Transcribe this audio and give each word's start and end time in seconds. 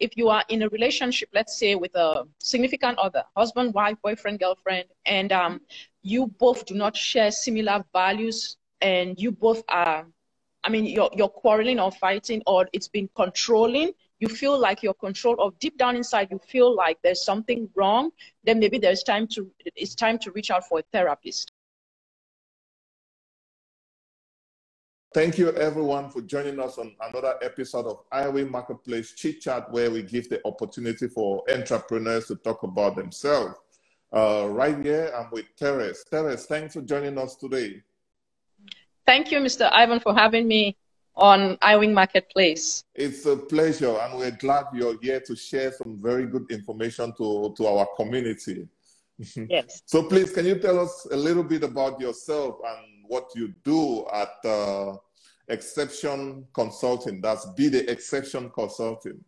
if 0.00 0.16
you 0.16 0.28
are 0.28 0.44
in 0.48 0.62
a 0.62 0.68
relationship, 0.68 1.28
let's 1.32 1.58
say 1.58 1.74
with 1.74 1.94
a 1.94 2.24
significant 2.38 2.98
other, 2.98 3.24
husband, 3.36 3.74
wife, 3.74 3.96
boyfriend, 4.02 4.40
girlfriend, 4.40 4.86
and 5.04 5.32
um, 5.32 5.60
you 6.02 6.26
both 6.38 6.66
do 6.66 6.74
not 6.74 6.96
share 6.96 7.30
similar 7.30 7.84
values 7.92 8.56
and 8.80 9.18
you 9.20 9.32
both 9.32 9.62
are, 9.68 10.06
I 10.64 10.68
mean, 10.68 10.84
you're, 10.84 11.10
you're 11.14 11.28
quarreling 11.28 11.80
or 11.80 11.90
fighting 11.92 12.42
or 12.46 12.68
it's 12.72 12.88
been 12.88 13.08
controlling, 13.14 13.92
you 14.18 14.28
feel 14.28 14.58
like 14.58 14.82
you're 14.82 14.94
controlled 14.94 15.38
or 15.38 15.52
deep 15.60 15.76
down 15.76 15.96
inside 15.96 16.28
you 16.30 16.40
feel 16.48 16.74
like 16.74 16.98
there's 17.02 17.24
something 17.24 17.68
wrong, 17.74 18.10
then 18.44 18.58
maybe 18.58 18.78
there's 18.78 19.02
time 19.02 19.26
to, 19.28 19.50
it's 19.74 19.94
time 19.94 20.18
to 20.20 20.30
reach 20.32 20.50
out 20.50 20.66
for 20.66 20.78
a 20.78 20.82
therapist. 20.92 21.52
Thank 25.16 25.38
you, 25.38 25.50
everyone, 25.52 26.10
for 26.10 26.20
joining 26.20 26.60
us 26.60 26.76
on 26.76 26.94
another 27.00 27.36
episode 27.40 27.86
of 27.86 28.06
iWin 28.10 28.50
Marketplace 28.50 29.14
Chit 29.16 29.40
Chat, 29.40 29.72
where 29.72 29.90
we 29.90 30.02
give 30.02 30.28
the 30.28 30.46
opportunity 30.46 31.08
for 31.08 31.42
entrepreneurs 31.50 32.26
to 32.26 32.36
talk 32.36 32.64
about 32.64 32.96
themselves. 32.96 33.54
Uh, 34.14 34.46
right 34.50 34.78
here, 34.84 35.10
I'm 35.16 35.30
with 35.30 35.46
Therese. 35.58 36.04
Therese, 36.10 36.44
thanks 36.44 36.74
for 36.74 36.82
joining 36.82 37.16
us 37.16 37.34
today. 37.34 37.82
Thank 39.06 39.32
you, 39.32 39.38
Mr. 39.38 39.72
Ivan, 39.72 40.00
for 40.00 40.14
having 40.14 40.46
me 40.46 40.76
on 41.14 41.56
iWin 41.62 41.94
Marketplace. 41.94 42.84
It's 42.94 43.24
a 43.24 43.38
pleasure, 43.38 43.96
and 43.96 44.18
we're 44.18 44.32
glad 44.32 44.66
you're 44.74 45.00
here 45.00 45.20
to 45.20 45.34
share 45.34 45.72
some 45.72 45.98
very 45.98 46.26
good 46.26 46.44
information 46.50 47.14
to, 47.16 47.54
to 47.56 47.66
our 47.66 47.88
community. 47.96 48.68
Yes. 49.48 49.80
so, 49.86 50.02
please, 50.02 50.30
can 50.30 50.44
you 50.44 50.58
tell 50.58 50.78
us 50.78 51.06
a 51.10 51.16
little 51.16 51.42
bit 51.42 51.62
about 51.62 51.98
yourself 51.98 52.58
and 52.62 52.96
what 53.08 53.30
you 53.34 53.54
do 53.64 54.06
at 54.12 54.28
uh, 54.44 54.96
Exception 55.48 56.46
Consulting. 56.52 57.20
That's 57.20 57.46
Be 57.56 57.68
the 57.68 57.90
Exception 57.90 58.50
Consulting. 58.50 59.24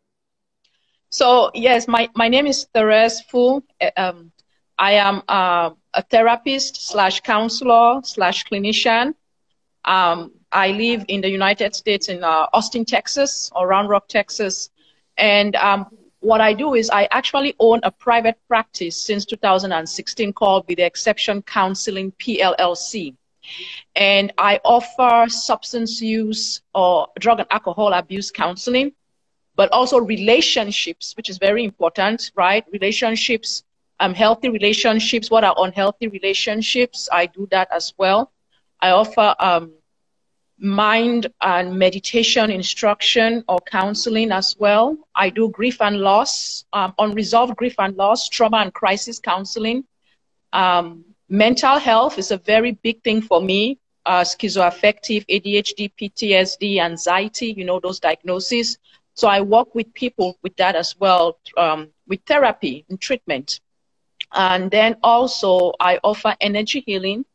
So 1.11 1.51
yes, 1.55 1.89
my, 1.89 2.09
my 2.15 2.29
name 2.29 2.47
is 2.47 2.67
Therese 2.75 3.23
Fu. 3.23 3.63
Um, 3.97 4.31
I 4.79 4.93
am 4.93 5.23
uh, 5.29 5.71
a 5.95 6.03
therapist 6.03 6.89
slash 6.89 7.21
counselor 7.21 8.01
slash 8.05 8.45
clinician. 8.45 9.15
Um, 9.85 10.33
I 10.53 10.71
live 10.73 11.05
in 11.09 11.21
the 11.21 11.31
United 11.31 11.75
States 11.75 12.09
in 12.09 12.23
uh, 12.23 12.47
Austin, 12.53 12.85
Texas, 12.85 13.51
or 13.55 13.67
Round 13.67 13.89
Rock, 13.89 14.09
Texas. 14.09 14.71
And 15.17 15.57
um, 15.57 15.87
what 16.21 16.41
I 16.41 16.53
do 16.53 16.75
is 16.75 16.91
I 16.91 17.09
actually 17.11 17.55
own 17.59 17.81
a 17.83 17.91
private 17.91 18.39
practice 18.49 18.97
since 18.97 19.25
2016 19.25 20.33
called 20.33 20.67
Be 20.67 20.75
the 20.75 20.85
Exception 20.85 21.43
Counseling 21.43 22.13
PLLC. 22.13 23.15
And 23.95 24.33
I 24.39 24.61
offer 24.65 25.29
substance 25.29 26.01
use 26.01 26.63
or 26.75 27.09
drug 27.19 27.41
and 27.41 27.49
alcohol 27.51 27.93
abuse 27.93 28.31
counseling, 28.31 28.93
but 29.57 29.71
also 29.73 29.99
relationships, 29.99 31.17
which 31.17 31.29
is 31.29 31.39
very 31.39 31.65
important, 31.65 32.31
right? 32.37 32.65
Relationships, 32.73 33.65
um, 34.01 34.15
healthy 34.15 34.49
relationships. 34.49 35.31
What 35.31 35.45
are 35.45 35.55
unhealthy 35.59 36.09
relationships? 36.09 37.09
I 37.13 37.27
do 37.27 37.49
that 37.51 37.69
as 37.73 37.93
well. 37.99 38.33
I 38.81 38.91
offer 38.91 39.35
um, 39.41 39.73
mind 40.59 41.29
and 41.41 41.79
meditation 41.79 42.51
instruction 42.51 43.45
or 43.49 43.59
counseling 43.61 44.33
as 44.33 44.57
well. 44.59 44.97
I 45.15 45.31
do 45.31 45.51
grief 45.51 45.81
and 45.81 45.99
loss, 45.99 46.65
um, 46.73 46.95
unresolved 46.99 47.57
grief 47.57 47.75
and 47.79 47.97
loss, 47.97 48.29
trauma 48.29 48.59
and 48.59 48.75
crisis 48.75 49.19
counseling. 49.19 49.85
Um, 50.53 51.05
Mental 51.29 51.79
health 51.79 52.19
is 52.19 52.31
a 52.31 52.39
very 52.39 52.73
big 52.73 53.03
thing 53.03 53.21
for 53.21 53.43
me. 53.43 53.79
Uh, 54.07 54.23
schizoaffective, 54.23 55.27
ADHD, 55.29 55.93
PTSD, 56.01 56.81
anxiety, 56.81 57.53
you 57.55 57.65
know, 57.65 57.79
those 57.79 58.01
diagnoses. 58.01 58.79
So 59.13 59.29
I 59.29 59.43
work 59.43 59.75
with 59.75 59.93
people 59.93 60.39
with 60.43 60.57
that 60.57 60.75
as 60.75 60.99
well, 60.99 61.39
um, 61.59 61.89
with 62.07 62.21
therapy 62.25 62.87
and 62.89 62.99
treatment. 62.99 63.61
And 64.33 64.71
then 64.71 64.97
also 65.03 65.73
I 65.81 65.99
offer 66.03 66.35
energy 66.41 66.83
healing, 66.87 67.27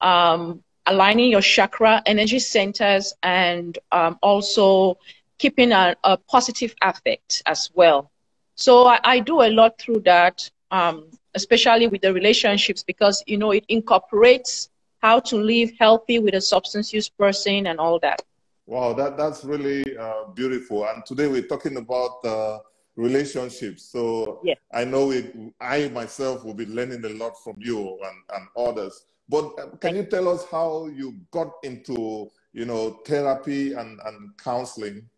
um, 0.00 0.62
aligning 0.86 1.30
your 1.30 1.42
chakra, 1.42 2.02
energy 2.06 2.38
centers, 2.38 3.12
and 3.22 3.78
um, 3.92 4.18
also 4.22 4.98
keeping 5.38 5.72
a, 5.72 5.96
a, 6.04 6.16
positive 6.16 6.74
affect 6.82 7.42
as 7.46 7.70
well. 7.74 8.10
So 8.54 8.86
I, 8.86 9.00
I, 9.04 9.18
do 9.20 9.42
a 9.42 9.50
lot 9.50 9.78
through 9.78 10.00
that. 10.00 10.50
Um, 10.70 11.10
especially 11.40 11.86
with 11.92 12.02
the 12.06 12.12
relationships, 12.20 12.82
because 12.92 13.16
you 13.26 13.38
know 13.42 13.52
it 13.58 13.64
incorporates 13.68 14.70
how 15.06 15.16
to 15.30 15.36
live 15.52 15.70
healthy 15.78 16.18
with 16.24 16.34
a 16.34 16.40
substance 16.40 16.92
use 16.98 17.08
person 17.08 17.68
and 17.70 17.78
all 17.78 17.98
that. 18.00 18.20
Wow, 18.66 18.92
that 19.00 19.16
that's 19.16 19.44
really 19.52 19.96
uh, 19.96 20.24
beautiful. 20.40 20.86
And 20.88 20.98
today 21.10 21.28
we're 21.34 21.50
talking 21.54 21.76
about 21.84 22.14
uh, 22.24 22.58
relationships. 22.96 23.82
So 23.94 24.40
yeah. 24.44 24.58
I 24.80 24.84
know 24.84 25.04
it. 25.18 25.26
I 25.60 25.88
myself 26.00 26.44
will 26.44 26.58
be 26.64 26.66
learning 26.66 27.04
a 27.04 27.14
lot 27.22 27.34
from 27.44 27.56
you 27.58 27.78
and, 28.08 28.18
and 28.34 28.44
others. 28.66 29.06
But 29.28 29.44
uh, 29.58 29.76
can 29.82 29.96
you 29.96 30.04
tell 30.04 30.28
us 30.28 30.44
how 30.50 30.86
you 31.00 31.14
got 31.30 31.50
into 31.62 32.28
you 32.52 32.64
know 32.64 33.00
therapy 33.06 33.72
and, 33.72 34.00
and 34.04 34.36
counseling? 34.36 35.08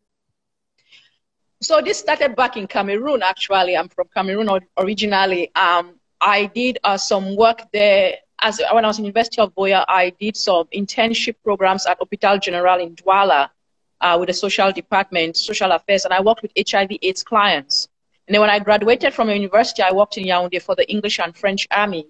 So 1.63 1.81
this 1.81 1.99
started 1.99 2.37
back 2.37 2.57
in 2.57 2.67
Cameroon. 2.67 3.23
Actually, 3.23 3.77
I'm 3.77 3.89
from 3.89 4.09
Cameroon 4.15 4.49
originally. 4.79 5.55
Um, 5.55 6.00
I 6.21 6.47
did 6.47 6.79
uh, 6.85 6.97
some 6.97 7.37
work 7.37 7.63
there. 7.73 8.15
As 8.43 8.61
when 8.73 8.85
I 8.85 8.89
was 8.89 8.99
in 8.99 9.05
University 9.05 9.41
of 9.41 9.55
Buea, 9.55 9.85
I 9.89 10.11
did 10.19 10.37
some 10.37 10.67
internship 10.75 11.37
programs 11.45 11.87
at 11.87 11.99
Hospital 11.99 12.39
General 12.39 12.81
in 12.81 12.95
Douala 12.95 13.51
uh, 14.01 14.17
with 14.19 14.29
the 14.29 14.33
social 14.33 14.73
department, 14.73 15.37
social 15.37 15.73
affairs, 15.73 16.05
and 16.05 16.15
I 16.15 16.21
worked 16.21 16.43
with 16.43 16.53
HIV/AIDS 16.57 17.23
clients. 17.23 17.89
And 18.27 18.35
then 18.35 18.41
when 18.41 18.51
I 18.51 18.59
graduated 18.59 19.13
from 19.13 19.29
university, 19.29 19.83
I 19.83 19.93
worked 19.93 20.17
in 20.17 20.25
Yaoundé 20.25 20.63
for 20.63 20.75
the 20.75 20.91
English 20.91 21.19
and 21.19 21.37
French 21.37 21.67
Army 21.71 22.07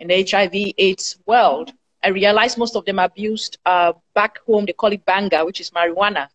in 0.00 0.08
the 0.08 0.26
HIV/AIDS 0.30 1.18
world. 1.26 1.72
I 2.02 2.08
realized 2.08 2.58
most 2.58 2.76
of 2.76 2.84
them 2.84 2.98
abused 2.98 3.58
uh, 3.66 3.92
back 4.14 4.38
home. 4.46 4.66
They 4.66 4.72
call 4.72 4.92
it 4.92 5.04
banga, 5.04 5.44
which 5.44 5.60
is 5.60 5.70
marijuana. 5.70 6.28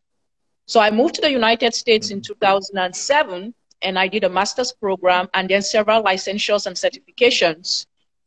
So 0.66 0.80
I 0.80 0.92
moved 0.92 1.16
to 1.16 1.22
the 1.22 1.32
United 1.32 1.74
States 1.74 2.12
in 2.12 2.22
2007 2.22 3.54
and 3.82 3.98
I 3.98 4.08
did 4.08 4.24
a 4.24 4.30
master's 4.30 4.72
program 4.72 5.30
and 5.34 5.50
then 5.50 5.62
several 5.62 6.04
licensures 6.04 6.66
and 6.68 6.76
certifications 6.76 7.86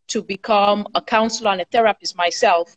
to 0.08 0.22
become 0.22 0.86
a 0.94 1.02
counselor 1.02 1.52
and 1.52 1.60
a 1.60 1.64
therapist 1.66 2.16
myself. 2.16 2.76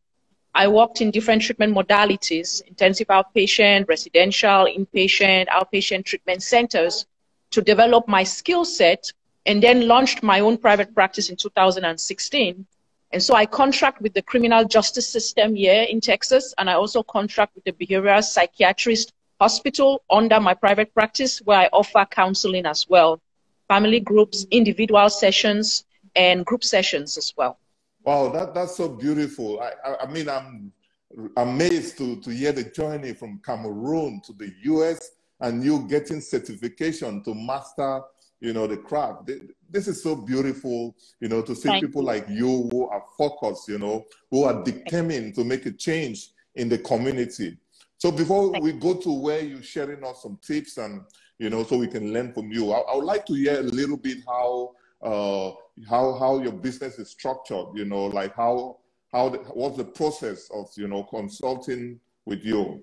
I 0.54 0.68
worked 0.68 1.02
in 1.02 1.12
different 1.12 1.42
treatment 1.42 1.76
modalities, 1.76 2.62
intensive 2.66 3.08
outpatient, 3.08 3.90
residential, 3.90 4.68
inpatient, 4.68 5.48
outpatient 5.50 6.06
treatment 6.06 6.44
centers 6.44 7.06
to 7.52 7.62
develop 7.62 8.08
my 8.08 8.24
skill 8.24 8.64
set 8.64 9.12
and 9.46 9.62
then 9.62 9.88
launched 9.88 10.24
my 10.24 10.40
own 10.40 10.58
private 10.58 10.94
practice 10.94 11.30
in 11.30 11.36
2016. 11.36 12.66
And 13.12 13.24
so 13.24 13.36
I 13.36 13.46
contract 13.46 14.02
with 14.02 14.14
the 14.14 14.22
criminal 14.22 14.66
justice 14.66 15.08
system 15.08 15.56
here 15.56 15.84
in 15.84 16.02
Texas, 16.02 16.54
and 16.58 16.70
I 16.70 16.74
also 16.74 17.04
contract 17.04 17.56
with 17.56 17.64
the 17.64 17.72
behavioral 17.72 18.24
psychiatrist 18.24 19.14
hospital 19.40 20.04
under 20.10 20.40
my 20.40 20.54
private 20.54 20.94
practice 20.94 21.40
where 21.40 21.60
I 21.60 21.70
offer 21.74 22.06
counseling 22.10 22.66
as 22.66 22.88
well, 22.88 23.22
family 23.68 24.00
groups, 24.00 24.46
individual 24.52 25.10
sessions, 25.10 25.86
and 26.16 26.46
group 26.46 26.64
sessions 26.64 27.18
as 27.18 27.34
well. 27.36 27.58
Wow, 28.04 28.30
that, 28.30 28.54
that's 28.54 28.78
so 28.78 28.88
beautiful. 28.88 29.60
I, 29.60 29.72
I, 29.88 29.96
I 30.04 30.12
mean, 30.12 30.30
I'm 30.30 30.72
amazed 31.38 31.98
to, 31.98 32.22
to 32.22 32.30
hear 32.30 32.52
the 32.52 32.64
journey 32.64 33.14
from 33.14 33.42
Cameroon 33.46 34.22
to 34.26 34.34
the 34.34 34.52
US 34.64 35.12
and 35.42 35.64
you 35.64 35.88
getting 35.88 36.22
certification 36.22 37.24
to 37.24 37.34
master, 37.34 38.02
you 38.40 38.54
know, 38.54 38.68
the 38.68 38.78
craft. 38.78 39.30
This 39.70 39.88
is 39.88 40.02
so 40.02 40.16
beautiful, 40.16 40.96
you 41.20 41.28
know, 41.28 41.42
to 41.42 41.56
see 41.56 41.70
Thank 41.70 41.86
people 41.86 42.02
you. 42.02 42.08
like 42.08 42.28
you 42.30 42.70
who 42.72 42.88
are 42.90 43.04
focused, 43.18 43.68
you 43.68 43.80
know, 43.80 44.06
who 44.32 44.44
are 44.44 44.64
determined 44.64 45.36
to 45.36 45.44
make 45.44 45.66
a 45.66 45.72
change 45.72 46.30
in 46.56 46.70
the 46.70 46.78
community. 46.78 47.58
So 47.98 48.12
before 48.12 48.52
we 48.60 48.74
go 48.74 48.96
to 48.96 49.12
where 49.12 49.42
you're 49.42 49.64
sharing 49.64 50.04
us 50.04 50.22
some 50.22 50.38
tips 50.42 50.78
and 50.78 51.02
you 51.38 51.50
know, 51.50 51.64
so 51.64 51.78
we 51.78 51.88
can 51.88 52.14
learn 52.14 52.34
from 52.34 52.52
you, 52.52 52.72
I, 52.72 52.80
I 52.80 52.96
would 52.96 53.06
like 53.06 53.26
to 53.26 53.34
hear 53.34 53.60
a 53.60 53.64
little 53.64 53.98
bit 53.98 54.20
how 54.26 54.72
uh, 55.02 55.52
how 55.90 56.18
how 56.18 56.42
your 56.42 56.54
business 56.54 56.98
is 56.98 57.10
structured. 57.10 57.68
You 57.76 57.86
know, 57.86 58.06
like 58.06 58.34
how 58.36 58.78
how 59.12 59.30
the, 59.30 59.38
what's 59.40 59.78
the 59.78 59.84
process 59.84 60.50
of 60.54 60.70
you 60.76 60.88
know 60.88 61.04
consulting 61.04 62.00
with 62.26 62.46
you. 62.46 62.82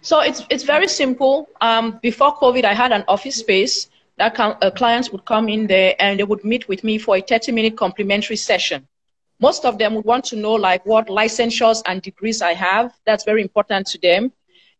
So 0.00 0.20
it's 0.20 0.42
it's 0.50 0.64
very 0.64 0.88
simple. 0.88 1.48
Um, 1.60 2.00
before 2.02 2.36
COVID, 2.36 2.64
I 2.64 2.74
had 2.74 2.92
an 2.92 3.04
office 3.06 3.36
space 3.36 3.88
that 4.16 4.38
uh, 4.38 4.70
clients 4.72 5.10
would 5.10 5.24
come 5.24 5.48
in 5.48 5.66
there 5.66 5.94
and 5.98 6.18
they 6.18 6.24
would 6.24 6.44
meet 6.44 6.68
with 6.68 6.84
me 6.84 6.98
for 6.98 7.16
a 7.16 7.20
30 7.20 7.52
minute 7.52 7.76
complimentary 7.76 8.36
session. 8.36 8.86
Most 9.40 9.64
of 9.64 9.78
them 9.78 9.94
would 9.94 10.04
want 10.04 10.24
to 10.26 10.36
know 10.36 10.52
like 10.52 10.84
what 10.86 11.08
licensures 11.08 11.82
and 11.86 12.00
degrees 12.02 12.42
I 12.42 12.54
have. 12.54 12.92
That's 13.04 13.24
very 13.24 13.42
important 13.42 13.86
to 13.88 13.98
them. 13.98 14.32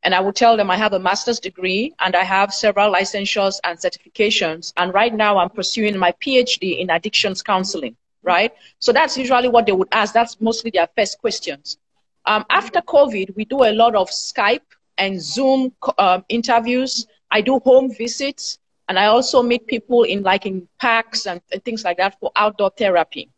And 0.02 0.14
I 0.14 0.20
would 0.20 0.36
tell 0.36 0.56
them 0.56 0.70
I 0.70 0.76
have 0.76 0.92
a 0.92 0.98
master's 0.98 1.40
degree 1.40 1.94
and 2.00 2.14
I 2.14 2.24
have 2.24 2.52
several 2.52 2.92
licensures 2.92 3.58
and 3.64 3.78
certifications. 3.78 4.72
And 4.76 4.92
right 4.92 5.14
now 5.14 5.38
I'm 5.38 5.50
pursuing 5.50 5.98
my 5.98 6.12
PhD 6.12 6.78
in 6.78 6.90
addictions 6.90 7.42
counseling, 7.42 7.96
right? 8.22 8.52
So 8.78 8.92
that's 8.92 9.16
usually 9.16 9.48
what 9.48 9.66
they 9.66 9.72
would 9.72 9.88
ask. 9.92 10.12
That's 10.12 10.40
mostly 10.40 10.70
their 10.72 10.88
first 10.96 11.18
questions. 11.18 11.78
Um, 12.26 12.44
after 12.50 12.80
COVID, 12.80 13.34
we 13.36 13.44
do 13.46 13.64
a 13.64 13.72
lot 13.72 13.94
of 13.94 14.08
Skype 14.10 14.60
and 14.98 15.20
Zoom 15.20 15.72
um, 15.98 16.24
interviews. 16.28 17.06
I 17.30 17.40
do 17.40 17.58
home 17.60 17.92
visits 17.94 18.58
And 18.88 18.98
I 18.98 19.06
also 19.06 19.42
meet 19.42 19.66
people 19.66 20.02
in 20.02 20.22
like 20.22 20.46
in 20.46 20.68
parks 20.78 21.26
and, 21.26 21.40
and 21.52 21.64
things 21.64 21.84
like 21.84 21.96
that 21.96 22.18
for 22.20 22.30
outdoor 22.36 22.70
therapy. 22.76 23.30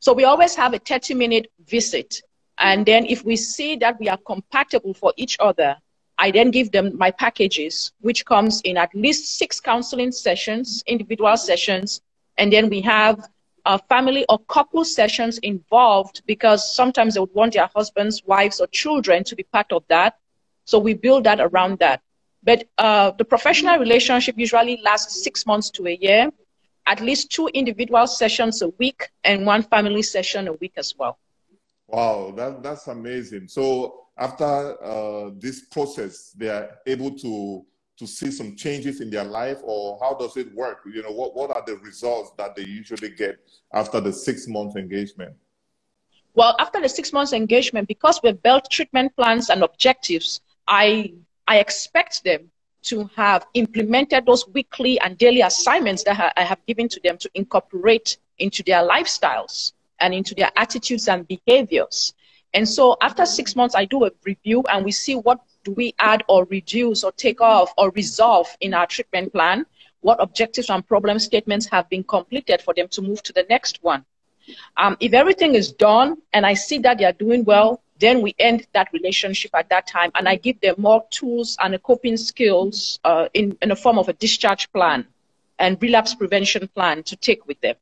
So 0.00 0.12
we 0.12 0.24
always 0.24 0.54
have 0.56 0.74
a 0.74 0.78
30 0.78 1.14
minute 1.14 1.50
visit. 1.66 2.22
And 2.58 2.84
then 2.84 3.06
if 3.06 3.24
we 3.24 3.36
see 3.36 3.76
that 3.76 3.98
we 4.00 4.08
are 4.08 4.18
compatible 4.18 4.94
for 4.94 5.12
each 5.16 5.36
other, 5.40 5.76
I 6.18 6.30
then 6.30 6.50
give 6.50 6.70
them 6.72 6.96
my 6.98 7.10
packages, 7.10 7.92
which 8.00 8.26
comes 8.26 8.60
in 8.62 8.76
at 8.76 8.94
least 8.94 9.38
six 9.38 9.60
counseling 9.60 10.12
sessions, 10.12 10.82
individual 10.86 11.36
sessions, 11.36 12.02
and 12.36 12.52
then 12.52 12.68
we 12.68 12.82
have 12.82 13.28
uh, 13.64 13.78
family 13.88 14.26
or 14.28 14.38
couple 14.40 14.84
sessions 14.84 15.38
involved 15.38 16.22
because 16.26 16.74
sometimes 16.74 17.14
they 17.14 17.20
would 17.20 17.34
want 17.34 17.54
their 17.54 17.68
husbands, 17.74 18.22
wives, 18.26 18.60
or 18.60 18.66
children 18.68 19.24
to 19.24 19.36
be 19.36 19.44
part 19.44 19.72
of 19.72 19.84
that. 19.88 20.16
So 20.64 20.78
we 20.78 20.94
build 20.94 21.24
that 21.24 21.40
around 21.40 21.78
that. 21.78 22.02
But 22.42 22.64
uh, 22.78 23.12
the 23.12 23.24
professional 23.24 23.78
relationship 23.78 24.38
usually 24.38 24.80
lasts 24.82 25.22
six 25.22 25.46
months 25.46 25.70
to 25.72 25.86
a 25.86 25.96
year, 26.00 26.30
at 26.86 27.00
least 27.00 27.30
two 27.30 27.48
individual 27.54 28.06
sessions 28.06 28.62
a 28.62 28.68
week 28.78 29.10
and 29.24 29.46
one 29.46 29.62
family 29.62 30.02
session 30.02 30.48
a 30.48 30.52
week 30.54 30.72
as 30.76 30.94
well. 30.98 31.18
Wow, 31.86 32.32
that, 32.36 32.62
that's 32.62 32.86
amazing. 32.86 33.48
So 33.48 34.06
after 34.16 34.44
uh, 34.44 35.30
this 35.38 35.62
process, 35.66 36.32
they 36.36 36.48
are 36.48 36.78
able 36.86 37.12
to 37.18 37.64
to 38.00 38.06
see 38.06 38.30
some 38.30 38.56
changes 38.56 39.02
in 39.02 39.10
their 39.10 39.24
life, 39.24 39.58
or 39.62 39.98
how 40.00 40.14
does 40.14 40.34
it 40.38 40.54
work? 40.54 40.78
You 40.86 41.02
know, 41.02 41.10
what, 41.10 41.36
what 41.36 41.54
are 41.54 41.62
the 41.66 41.76
results 41.76 42.30
that 42.38 42.56
they 42.56 42.62
usually 42.62 43.10
get 43.10 43.38
after 43.74 44.00
the 44.00 44.10
six 44.10 44.48
month 44.48 44.74
engagement? 44.76 45.34
Well, 46.32 46.56
after 46.58 46.80
the 46.80 46.88
six 46.88 47.12
months 47.12 47.34
engagement, 47.34 47.88
because 47.88 48.18
we've 48.22 48.42
built 48.42 48.70
treatment 48.70 49.14
plans 49.16 49.50
and 49.50 49.62
objectives, 49.62 50.40
I 50.66 51.12
I 51.46 51.58
expect 51.58 52.24
them 52.24 52.50
to 52.82 53.10
have 53.16 53.46
implemented 53.54 54.26
those 54.26 54.46
weekly 54.48 54.98
and 55.00 55.18
daily 55.18 55.42
assignments 55.42 56.02
that 56.04 56.32
I 56.36 56.42
have 56.42 56.64
given 56.66 56.88
to 56.88 57.00
them 57.02 57.18
to 57.18 57.30
incorporate 57.34 58.18
into 58.38 58.62
their 58.62 58.82
lifestyles 58.82 59.72
and 60.00 60.14
into 60.14 60.34
their 60.34 60.50
attitudes 60.56 61.08
and 61.08 61.26
behaviors. 61.28 62.14
And 62.54 62.68
so 62.68 62.96
after 63.00 63.26
six 63.26 63.54
months, 63.54 63.74
I 63.74 63.84
do 63.84 64.04
a 64.06 64.10
review 64.24 64.64
and 64.70 64.84
we 64.84 64.92
see 64.92 65.14
what 65.14 65.40
do 65.62 65.72
we 65.72 65.94
add 65.98 66.24
or 66.28 66.44
reduce 66.46 67.04
or 67.04 67.12
take 67.12 67.40
off 67.40 67.72
or 67.76 67.90
resolve 67.90 68.48
in 68.60 68.74
our 68.74 68.86
treatment 68.86 69.32
plan? 69.32 69.66
What 70.00 70.20
objectives 70.20 70.70
and 70.70 70.86
problem 70.86 71.18
statements 71.18 71.66
have 71.66 71.88
been 71.90 72.02
completed 72.02 72.62
for 72.62 72.72
them 72.74 72.88
to 72.88 73.02
move 73.02 73.22
to 73.24 73.32
the 73.32 73.46
next 73.48 73.82
one? 73.82 74.04
Um, 74.76 74.96
if 75.00 75.12
everything 75.12 75.54
is 75.54 75.70
done 75.70 76.16
and 76.32 76.46
I 76.46 76.54
see 76.54 76.78
that 76.78 76.98
they 76.98 77.04
are 77.04 77.12
doing 77.12 77.44
well, 77.44 77.82
then 78.00 78.22
we 78.22 78.34
end 78.38 78.66
that 78.72 78.88
relationship 78.92 79.50
at 79.54 79.68
that 79.68 79.86
time 79.86 80.10
and 80.14 80.28
I 80.28 80.36
give 80.36 80.60
them 80.60 80.76
more 80.78 81.04
tools 81.10 81.56
and 81.62 81.80
coping 81.82 82.16
skills 82.16 82.98
uh, 83.04 83.28
in, 83.34 83.56
in 83.62 83.68
the 83.68 83.76
form 83.76 83.98
of 83.98 84.08
a 84.08 84.12
discharge 84.14 84.72
plan 84.72 85.06
and 85.58 85.80
relapse 85.80 86.14
prevention 86.14 86.68
plan 86.68 87.02
to 87.04 87.16
take 87.16 87.46
with 87.46 87.60
them. 87.60 87.76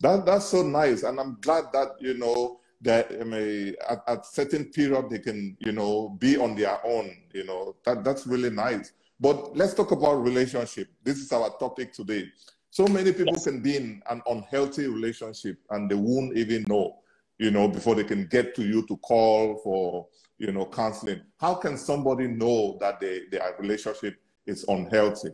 That, 0.00 0.26
that's 0.26 0.46
so 0.46 0.62
nice. 0.62 1.02
And 1.02 1.18
I'm 1.18 1.38
glad 1.40 1.64
that, 1.72 1.96
you 2.00 2.14
know, 2.14 2.60
that 2.82 3.10
I 3.20 3.24
mean, 3.24 3.74
at, 3.88 4.02
at 4.06 4.26
certain 4.26 4.66
period 4.66 5.10
they 5.10 5.18
can, 5.18 5.56
you 5.60 5.72
know, 5.72 6.10
be 6.18 6.36
on 6.36 6.54
their 6.54 6.78
own, 6.86 7.16
you 7.32 7.44
know, 7.44 7.74
that, 7.84 8.04
that's 8.04 8.26
really 8.26 8.50
nice. 8.50 8.92
But 9.18 9.56
let's 9.56 9.74
talk 9.74 9.92
about 9.92 10.22
relationship. 10.22 10.88
This 11.02 11.16
is 11.18 11.32
our 11.32 11.50
topic 11.58 11.92
today. 11.92 12.28
So 12.70 12.86
many 12.86 13.12
people 13.12 13.32
yes. 13.32 13.44
can 13.44 13.60
be 13.60 13.76
in 13.76 14.02
an 14.10 14.20
unhealthy 14.26 14.86
relationship 14.86 15.58
and 15.70 15.90
they 15.90 15.94
won't 15.94 16.36
even 16.36 16.64
know, 16.68 16.98
you 17.38 17.50
know, 17.50 17.68
before 17.68 17.94
they 17.94 18.04
can 18.04 18.26
get 18.26 18.54
to 18.56 18.62
you 18.62 18.86
to 18.86 18.96
call 18.98 19.58
for, 19.62 20.06
you 20.38 20.52
know, 20.52 20.66
counseling. 20.66 21.20
How 21.38 21.54
can 21.54 21.76
somebody 21.76 22.28
know 22.28 22.78
that 22.80 23.00
they, 23.00 23.22
their 23.30 23.54
relationship 23.58 24.16
is 24.46 24.64
unhealthy? 24.68 25.30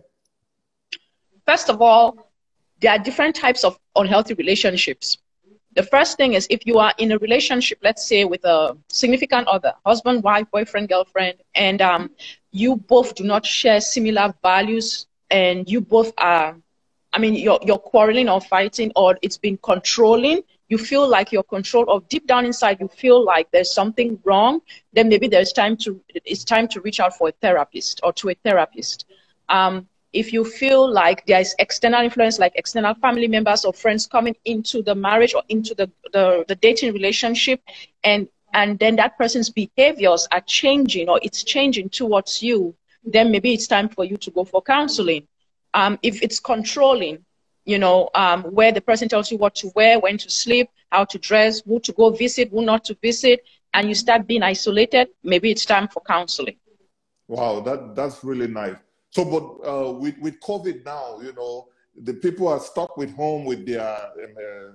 First 1.47 1.71
of 1.71 1.83
all, 1.83 2.29
there 2.81 2.93
are 2.93 2.99
different 2.99 3.37
types 3.37 3.65
of 3.65 3.79
unhealthy 3.95 4.35
relationships 4.35 5.19
the 5.75 5.83
first 5.83 6.17
thing 6.17 6.35
is 6.35 6.47
if 6.51 6.67
you 6.67 6.79
are 6.79 6.93
in 6.99 7.13
a 7.13 7.19
relationship, 7.19 7.79
let's 7.83 8.07
say 8.07 8.25
with 8.25 8.45
a 8.45 8.77
significant 8.89 9.49
other, 9.49 9.73
husband, 9.87 10.23
wife, 10.23 10.47
boyfriend, 10.51 10.89
girlfriend, 10.89 11.39
and 11.55 11.81
um, 11.81 12.11
you 12.51 12.77
both 12.77 13.15
do 13.15 13.25
not 13.25 13.47
share 13.47 13.81
similar 13.81 14.35
values 14.43 15.07
and 15.31 15.69
you 15.71 15.81
both 15.81 16.13
are, 16.19 16.57
I 17.13 17.19
mean, 17.19 17.35
you're, 17.35 17.59
you're 17.65 17.79
quarreling 17.79 18.29
or 18.29 18.41
fighting 18.41 18.93
or 18.97 19.19
it's 19.23 19.39
been 19.39 19.57
controlling, 19.59 20.43
you 20.69 20.79
feel 20.79 21.09
like 21.09 21.33
you're 21.33 21.43
controlled 21.43 21.89
or 21.89 22.01
deep 22.09 22.27
down 22.27 22.47
inside 22.47 22.79
you 22.81 22.89
feel 22.89 23.23
like 23.25 23.51
there's 23.51 23.73
something 23.75 24.19
wrong, 24.25 24.61
then 24.93 25.09
maybe 25.09 25.29
there's 25.29 25.53
time 25.53 25.77
to, 25.77 26.01
it's 26.25 26.45
time 26.45 26.67
to 26.69 26.81
reach 26.81 27.01
out 27.01 27.17
for 27.17 27.29
a 27.29 27.33
therapist 27.33 28.01
or 28.03 28.13
to 28.15 28.31
a 28.31 28.35
therapist. 28.45 29.07
Um, 29.49 29.87
if 30.13 30.33
you 30.33 30.45
feel 30.45 30.91
like 30.91 31.25
there 31.27 31.41
is 31.41 31.55
external 31.59 32.03
influence, 32.03 32.39
like 32.39 32.53
external 32.57 32.95
family 32.95 33.29
members 33.29 33.65
or 33.65 33.73
friends 33.73 34.07
coming 34.07 34.37
into 34.45 34.83
the 34.83 34.95
marriage 34.95 35.35
or 35.35 35.43
into 35.49 35.75
the, 35.75 35.91
the, 36.13 36.45
the 36.49 36.55
dating 36.57 36.93
relationship, 36.93 37.61
and 38.05 38.29
and 38.55 38.79
then 38.79 38.97
that 38.97 39.17
person's 39.17 39.49
behaviors 39.49 40.29
are 40.31 40.43
changing 40.43 41.09
or 41.09 41.19
it's 41.23 41.43
changing 41.43 41.89
towards 41.89 42.43
you, 42.43 42.75
then 43.03 43.31
maybe 43.31 43.55
it's 43.55 43.67
time 43.67 43.89
for 43.89 44.05
you 44.05 44.19
to 44.19 44.31
go 44.31 44.45
for 44.45 44.61
counseling. 44.61 45.27
Um, 45.73 45.99
if 46.03 46.23
it's 46.23 46.39
controlling, 46.39 47.25
you 47.65 47.79
know, 47.79 48.11
um, 48.15 48.43
where 48.45 48.73
the 48.73 48.81
person 48.81 49.09
tells 49.09 49.31
you 49.31 49.39
what 49.39 49.55
to 49.57 49.71
wear, 49.75 49.99
when 49.99 50.19
to 50.19 50.31
sleep, 50.31 50.69
how 50.91 51.05
to 51.05 51.19
dress, 51.19 51.63
who 51.63 51.81
to 51.81 51.93
go 51.93 52.11
visit, 52.11 52.51
who 52.51 52.65
not 52.65 52.85
to 52.85 52.97
visit, 53.03 53.45
and 53.75 53.89
you 53.89 53.95
start 53.95 54.27
being 54.27 54.43
isolated, 54.43 55.09
maybe 55.23 55.51
it's 55.51 55.65
time 55.65 55.89
for 55.89 56.03
counseling. 56.07 56.57
Wow, 57.29 57.61
that 57.61 57.95
that's 57.95 58.23
really 58.23 58.49
nice. 58.49 58.77
So, 59.11 59.25
but 59.25 59.69
uh, 59.69 59.93
with, 59.93 60.19
with 60.19 60.41
COVID 60.41 60.85
now, 60.85 61.21
you 61.21 61.33
know, 61.35 61.69
the 62.03 62.15
people 62.15 62.49
are 62.49 62.61
stuck 62.61 62.97
with 62.97 63.15
home 63.15 63.45
with 63.45 63.67
their, 63.67 63.83
uh, 63.83 64.73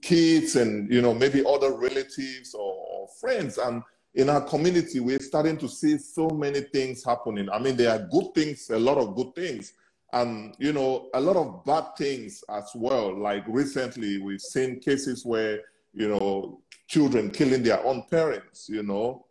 kids 0.00 0.56
and, 0.56 0.90
you 0.92 1.02
know, 1.02 1.12
maybe 1.12 1.44
other 1.44 1.72
relatives 1.72 2.54
or, 2.54 2.74
or, 2.74 3.08
friends. 3.20 3.58
And 3.58 3.82
in 4.14 4.28
our 4.28 4.40
community, 4.42 5.00
we're 5.00 5.18
starting 5.18 5.56
to 5.58 5.68
see 5.68 5.98
so 5.98 6.28
many 6.28 6.60
things 6.60 7.04
happening. 7.04 7.48
I 7.50 7.58
mean, 7.58 7.76
there 7.76 7.90
are 7.90 8.06
good 8.10 8.34
things, 8.34 8.70
a 8.70 8.78
lot 8.78 8.98
of 8.98 9.16
good 9.16 9.34
things. 9.34 9.72
And, 10.12 10.54
you 10.58 10.72
know, 10.72 11.08
a 11.14 11.20
lot 11.20 11.36
of 11.36 11.64
bad 11.64 11.96
things 11.96 12.44
as 12.50 12.70
well. 12.74 13.18
Like 13.18 13.44
recently, 13.46 14.18
we've 14.18 14.40
seen 14.40 14.78
cases 14.80 15.24
where, 15.24 15.60
you 15.94 16.08
know, 16.08 16.60
children 16.86 17.30
killing 17.30 17.62
their 17.62 17.82
own 17.86 18.04
parents, 18.10 18.68
you 18.68 18.82
know. 18.82 19.24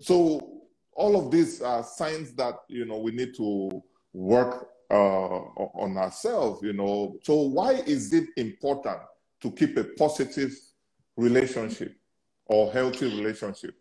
So 0.00 0.62
all 0.94 1.16
of 1.16 1.30
these 1.30 1.62
are 1.62 1.82
signs 1.84 2.32
that 2.34 2.56
you 2.68 2.84
know 2.84 2.98
we 2.98 3.12
need 3.12 3.34
to 3.36 3.82
work 4.12 4.68
uh, 4.90 4.94
on 4.94 5.96
ourselves. 5.96 6.62
You 6.62 6.72
know, 6.72 7.16
so 7.22 7.34
why 7.42 7.72
is 7.72 8.12
it 8.12 8.28
important 8.36 8.98
to 9.42 9.50
keep 9.50 9.76
a 9.76 9.84
positive 9.84 10.54
relationship 11.16 11.94
or 12.46 12.72
healthy 12.72 13.06
relationship? 13.06 13.74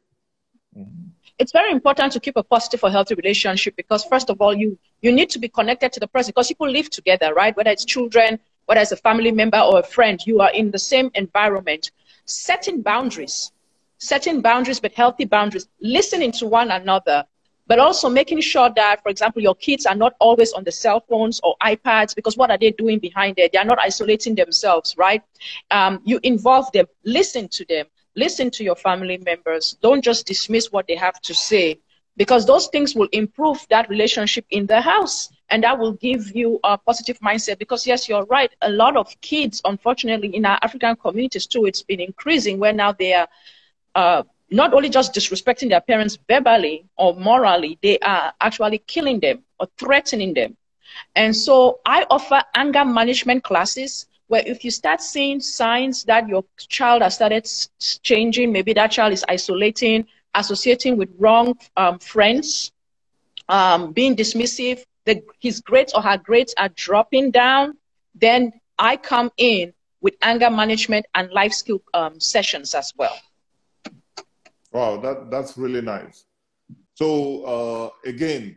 It's 1.39 1.51
very 1.51 1.71
important 1.71 2.13
to 2.13 2.19
keep 2.19 2.35
a 2.37 2.43
positive 2.43 2.83
or 2.83 2.89
healthy 2.91 3.15
relationship 3.15 3.75
because 3.75 4.03
first 4.05 4.29
of 4.29 4.41
all, 4.41 4.53
you 4.55 4.77
you 5.01 5.11
need 5.11 5.29
to 5.31 5.39
be 5.39 5.49
connected 5.49 5.91
to 5.93 5.99
the 5.99 6.07
person 6.07 6.31
because 6.31 6.47
people 6.47 6.69
live 6.69 6.89
together, 6.89 7.33
right? 7.33 7.55
Whether 7.55 7.71
it's 7.71 7.85
children, 7.85 8.39
whether 8.65 8.81
it's 8.81 8.91
a 8.91 8.95
family 8.97 9.31
member 9.31 9.59
or 9.59 9.79
a 9.79 9.83
friend, 9.83 10.19
you 10.25 10.39
are 10.41 10.51
in 10.51 10.71
the 10.71 10.79
same 10.79 11.09
environment. 11.15 11.91
Setting 12.25 12.81
boundaries 12.81 13.51
setting 13.97 14.41
boundaries, 14.41 14.79
but 14.79 14.93
healthy 14.93 15.25
boundaries, 15.25 15.67
listening 15.81 16.31
to 16.31 16.47
one 16.47 16.71
another, 16.71 17.23
but 17.67 17.79
also 17.79 18.09
making 18.09 18.41
sure 18.41 18.69
that, 18.75 19.01
for 19.03 19.09
example, 19.09 19.41
your 19.41 19.55
kids 19.55 19.85
are 19.85 19.95
not 19.95 20.13
always 20.19 20.51
on 20.53 20.63
the 20.63 20.71
cell 20.71 20.99
phones 21.09 21.39
or 21.43 21.55
iPads 21.63 22.15
because 22.15 22.37
what 22.37 22.49
are 22.51 22.57
they 22.57 22.71
doing 22.71 22.99
behind 22.99 23.35
there? 23.35 23.47
They 23.51 23.59
are 23.59 23.65
not 23.65 23.79
isolating 23.79 24.35
themselves, 24.35 24.95
right? 24.97 25.21
Um, 25.69 26.01
you 26.03 26.19
involve 26.23 26.71
them, 26.71 26.85
listen 27.05 27.47
to 27.49 27.65
them, 27.65 27.85
listen 28.15 28.49
to 28.51 28.63
your 28.63 28.75
family 28.75 29.17
members. 29.17 29.77
Don't 29.81 30.03
just 30.03 30.25
dismiss 30.25 30.71
what 30.71 30.87
they 30.87 30.95
have 30.95 31.19
to 31.21 31.33
say 31.33 31.79
because 32.17 32.45
those 32.45 32.67
things 32.67 32.95
will 32.95 33.07
improve 33.11 33.65
that 33.69 33.89
relationship 33.89 34.45
in 34.49 34.65
the 34.65 34.81
house 34.81 35.29
and 35.49 35.63
that 35.63 35.79
will 35.79 35.93
give 35.93 36.35
you 36.35 36.59
a 36.63 36.77
positive 36.77 37.17
mindset 37.19 37.57
because 37.57 37.87
yes 37.87 38.09
you're 38.09 38.25
right 38.25 38.53
a 38.61 38.69
lot 38.69 38.97
of 38.97 39.19
kids 39.21 39.61
unfortunately 39.63 40.35
in 40.35 40.45
our 40.45 40.59
african 40.61 40.95
communities 40.97 41.47
too 41.47 41.65
it's 41.65 41.81
been 41.83 42.01
increasing 42.01 42.59
where 42.59 42.73
now 42.73 42.91
they 42.91 43.13
are 43.13 43.27
uh, 43.95 44.23
not 44.51 44.73
only 44.73 44.89
just 44.89 45.13
disrespecting 45.13 45.69
their 45.69 45.81
parents 45.81 46.17
verbally 46.27 46.85
or 46.97 47.15
morally, 47.15 47.79
they 47.81 47.97
are 47.99 48.33
actually 48.41 48.79
killing 48.79 49.19
them 49.19 49.43
or 49.59 49.67
threatening 49.77 50.33
them. 50.33 50.55
And 51.15 51.35
so 51.35 51.79
I 51.85 52.05
offer 52.09 52.43
anger 52.53 52.83
management 52.83 53.43
classes 53.43 54.05
where 54.31 54.43
if 54.45 54.63
you 54.63 54.71
start 54.71 55.01
seeing 55.01 55.41
signs 55.41 56.05
that 56.05 56.25
your 56.25 56.45
child 56.57 57.01
has 57.01 57.15
started 57.15 57.45
changing, 58.01 58.49
maybe 58.49 58.71
that 58.71 58.89
child 58.89 59.11
is 59.11 59.25
isolating, 59.27 60.07
associating 60.35 60.95
with 60.95 61.09
wrong 61.19 61.53
um, 61.75 61.99
friends, 61.99 62.71
um, 63.49 63.91
being 63.91 64.15
dismissive, 64.15 64.85
the, 65.03 65.21
his 65.41 65.59
grades 65.59 65.93
or 65.93 66.01
her 66.01 66.17
grades 66.17 66.55
are 66.57 66.69
dropping 66.69 67.31
down, 67.31 67.77
then 68.15 68.53
I 68.79 68.95
come 68.95 69.31
in 69.35 69.73
with 69.99 70.13
anger 70.21 70.49
management 70.49 71.05
and 71.13 71.29
life 71.31 71.51
skill 71.51 71.81
um, 71.93 72.17
sessions 72.21 72.73
as 72.73 72.93
well. 72.95 73.17
Wow, 74.71 74.95
that, 75.01 75.29
that's 75.29 75.57
really 75.57 75.81
nice. 75.81 76.23
So 76.93 77.43
uh, 77.43 77.89
again, 78.09 78.55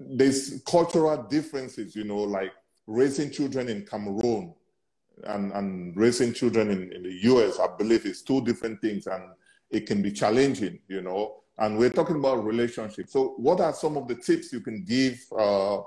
there's 0.00 0.60
cultural 0.66 1.22
differences, 1.22 1.94
you 1.94 2.02
know, 2.02 2.22
like 2.22 2.50
raising 2.88 3.30
children 3.30 3.68
in 3.68 3.86
Cameroon 3.86 4.52
and, 5.24 5.52
and 5.52 5.96
raising 5.96 6.32
children 6.32 6.70
in, 6.70 6.92
in 6.92 7.02
the 7.02 7.14
US, 7.32 7.58
I 7.58 7.68
believe 7.76 8.04
is 8.06 8.22
two 8.22 8.44
different 8.44 8.80
things 8.80 9.06
and 9.06 9.22
it 9.70 9.86
can 9.86 10.02
be 10.02 10.12
challenging, 10.12 10.78
you 10.88 11.02
know. 11.02 11.42
And 11.58 11.78
we're 11.78 11.90
talking 11.90 12.16
about 12.16 12.44
relationships. 12.44 13.12
So, 13.12 13.34
what 13.38 13.60
are 13.60 13.72
some 13.72 13.96
of 13.96 14.08
the 14.08 14.14
tips 14.14 14.52
you 14.52 14.60
can 14.60 14.84
give 14.84 15.18
uh, 15.32 15.78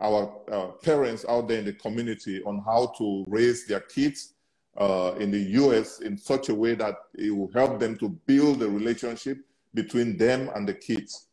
our 0.00 0.32
uh, 0.50 0.66
parents 0.82 1.24
out 1.28 1.48
there 1.48 1.58
in 1.58 1.64
the 1.64 1.72
community 1.72 2.42
on 2.44 2.62
how 2.64 2.92
to 2.98 3.24
raise 3.26 3.66
their 3.66 3.80
kids 3.80 4.34
uh, 4.76 5.14
in 5.18 5.30
the 5.32 5.40
US 5.40 6.00
in 6.00 6.16
such 6.16 6.50
a 6.50 6.54
way 6.54 6.74
that 6.76 6.94
it 7.14 7.30
will 7.30 7.50
help 7.52 7.80
them 7.80 7.98
to 7.98 8.08
build 8.26 8.62
a 8.62 8.68
relationship 8.68 9.38
between 9.74 10.16
them 10.16 10.50
and 10.54 10.68
the 10.68 10.74
kids? 10.74 11.26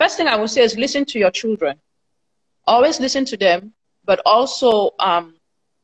First 0.00 0.16
thing 0.16 0.26
I 0.26 0.36
would 0.36 0.50
say 0.50 0.62
is 0.62 0.76
listen 0.76 1.04
to 1.06 1.18
your 1.18 1.30
children. 1.30 1.78
Always 2.66 3.00
listen 3.00 3.24
to 3.26 3.36
them, 3.36 3.72
but 4.04 4.20
also 4.24 4.90
um, 5.00 5.34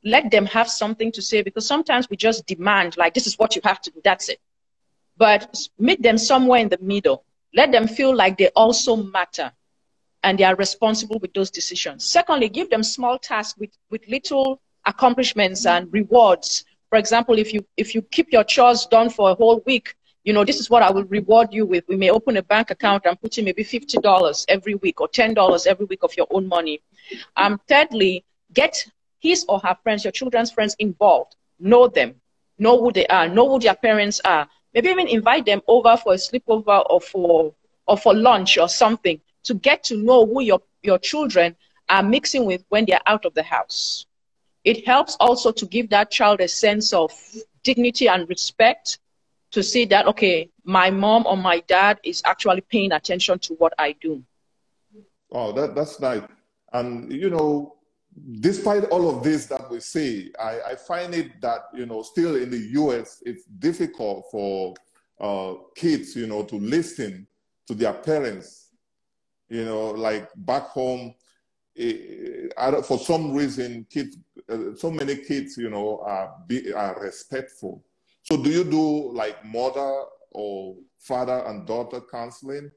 let 0.05 0.31
them 0.31 0.47
have 0.47 0.69
something 0.69 1.11
to 1.13 1.23
say 1.23 1.43
because 1.43 1.67
sometimes 1.67 2.09
we 2.11 2.17
just 2.17 2.47
demand, 2.47 2.97
like, 2.97 3.15
this 3.15 3.27
is 3.27 3.39
what 3.39 3.57
you 3.57 3.63
have 3.65 3.81
to 3.83 3.91
do, 3.91 4.01
that's 4.05 4.29
it. 4.29 4.41
But 5.17 5.57
meet 5.79 6.03
them 6.03 6.19
somewhere 6.19 6.61
in 6.61 6.69
the 6.69 6.79
middle. 6.81 7.25
Let 7.55 7.73
them 7.73 7.89
feel 7.89 8.15
like 8.15 8.37
they 8.37 8.49
also 8.49 8.97
matter 8.97 9.53
and 10.23 10.39
they 10.39 10.45
are 10.45 10.57
responsible 10.57 11.19
with 11.21 11.33
those 11.35 11.51
decisions. 11.51 12.05
Secondly, 12.05 12.49
give 12.49 12.71
them 12.71 12.83
small 12.83 13.19
tasks 13.19 13.59
with, 13.59 13.71
with 13.91 14.07
little 14.09 14.61
accomplishments 14.85 15.67
and 15.67 15.93
rewards. 15.93 16.65
For 16.91 16.99
example, 16.99 17.39
if 17.39 17.53
you 17.53 17.65
if 17.77 17.95
you 17.95 18.03
keep 18.03 18.33
your 18.33 18.45
chores 18.45 18.87
done 18.87 19.11
for 19.11 19.31
a 19.31 19.35
whole 19.35 19.63
week, 19.67 19.95
you 20.25 20.33
know, 20.33 20.45
this 20.45 20.59
is 20.59 20.71
what 20.71 20.83
I 20.83 20.91
will 20.91 21.05
reward 21.05 21.49
you 21.53 21.67
with. 21.67 21.85
We 21.89 21.97
may 21.97 22.11
open 22.11 22.37
a 22.37 22.43
bank 22.43 22.71
account 22.71 23.05
and 23.07 23.21
put 23.21 23.37
in 23.39 23.45
maybe 23.45 23.63
$50 23.65 24.45
every 24.49 24.75
week 24.77 25.01
or 25.01 25.09
$10 25.09 25.67
every 25.67 25.87
week 25.87 26.03
of 26.03 26.17
your 26.17 26.27
own 26.31 26.47
money. 26.47 26.81
Um, 27.37 27.61
thirdly, 27.69 28.25
get 28.53 28.87
his 29.25 29.47
or 29.49 29.59
her 29.61 29.77
friends, 29.83 30.05
your 30.05 30.13
children's 30.13 30.53
friends 30.53 30.77
involved. 30.79 31.35
Know 31.59 31.89
them. 31.89 32.15
Know 32.59 32.79
who 32.79 32.93
they 32.93 33.07
are. 33.07 33.27
Know 33.27 33.49
who 33.49 33.59
their 33.59 33.75
parents 33.75 34.21
are. 34.25 34.47
Maybe 34.75 34.91
even 34.91 35.09
invite 35.09 35.47
them 35.47 35.63
over 35.67 35.97
for 35.97 36.13
a 36.13 36.17
sleepover 36.17 36.85
or 36.91 37.01
for, 37.01 37.55
or 37.89 37.97
for 37.97 38.15
lunch 38.15 38.59
or 38.59 38.69
something 38.69 39.19
to 39.45 39.55
get 39.55 39.83
to 39.85 39.97
know 39.97 40.27
who 40.27 40.43
your, 40.43 40.61
your 40.83 40.99
children 40.99 41.57
are 41.89 42.03
mixing 42.03 42.45
with 42.45 42.63
when 42.69 42.85
they're 42.85 43.01
out 43.07 43.25
of 43.25 43.33
the 43.35 43.43
house. 43.43 44.05
It 44.63 44.87
helps 44.87 45.17
also 45.21 45.53
to 45.53 45.67
give 45.67 45.89
that 45.91 46.11
child 46.11 46.41
a 46.41 46.49
sense 46.49 46.93
of 46.93 47.13
dignity 47.63 48.09
and 48.09 48.29
respect 48.29 48.99
to 49.53 49.63
see 49.63 49.87
that, 49.87 50.07
okay, 50.07 50.51
my 50.65 50.91
mom 50.91 51.25
or 51.27 51.37
my 51.37 51.61
dad 51.61 51.99
is 52.05 52.21
actually 52.25 52.61
paying 52.61 52.93
attention 52.93 53.39
to 53.41 53.55
what 53.55 53.73
I 53.79 53.93
do. 54.01 54.23
Oh, 55.33 55.53
that, 55.53 55.75
that's 55.75 55.99
nice. 56.01 56.23
And, 56.73 57.13
you 57.13 57.31
know, 57.31 57.77
despite 58.41 58.85
all 58.85 59.09
of 59.09 59.23
this 59.23 59.47
that 59.47 59.71
we 59.71 59.81
see, 59.81 60.33
I, 60.39 60.61
I 60.71 60.75
find 60.77 61.15
it 61.15 61.41
that, 61.41 61.69
you 61.75 61.87
know, 61.87 62.03
still 62.03 62.37
in 62.37 62.51
the 62.51 62.59
US, 62.81 63.23
it's 63.27 63.45
difficult 63.45 64.27
for 64.31 64.75
uh, 65.21 65.55
kids, 65.75 66.15
you 66.17 66.27
know, 66.27 66.45
to 66.45 66.57
listen 66.57 67.27
to 67.67 67.75
their 67.75 67.95
parents. 67.95 68.71
You 69.49 69.65
know, 69.65 69.91
like 69.91 70.29
back 70.37 70.65
home, 70.69 71.15
it, 71.75 72.53
for 72.85 72.99
some 72.99 73.35
reason, 73.35 73.87
kids, 73.91 74.17
uh, 74.49 74.75
so 74.77 74.91
many 74.91 75.17
kids, 75.17 75.57
you 75.57 75.71
know, 75.71 76.01
are, 76.05 76.35
be, 76.47 76.73
are 76.73 76.99
respectful 77.01 77.85
so 78.25 78.43
do 78.43 78.51
you 78.51 78.65
do 78.65 79.13
like 79.13 79.45
mother 79.45 80.05
or 80.31 80.77
father 80.99 81.45
and 81.47 81.67
daughter 81.67 82.01
counseling? 82.11 82.71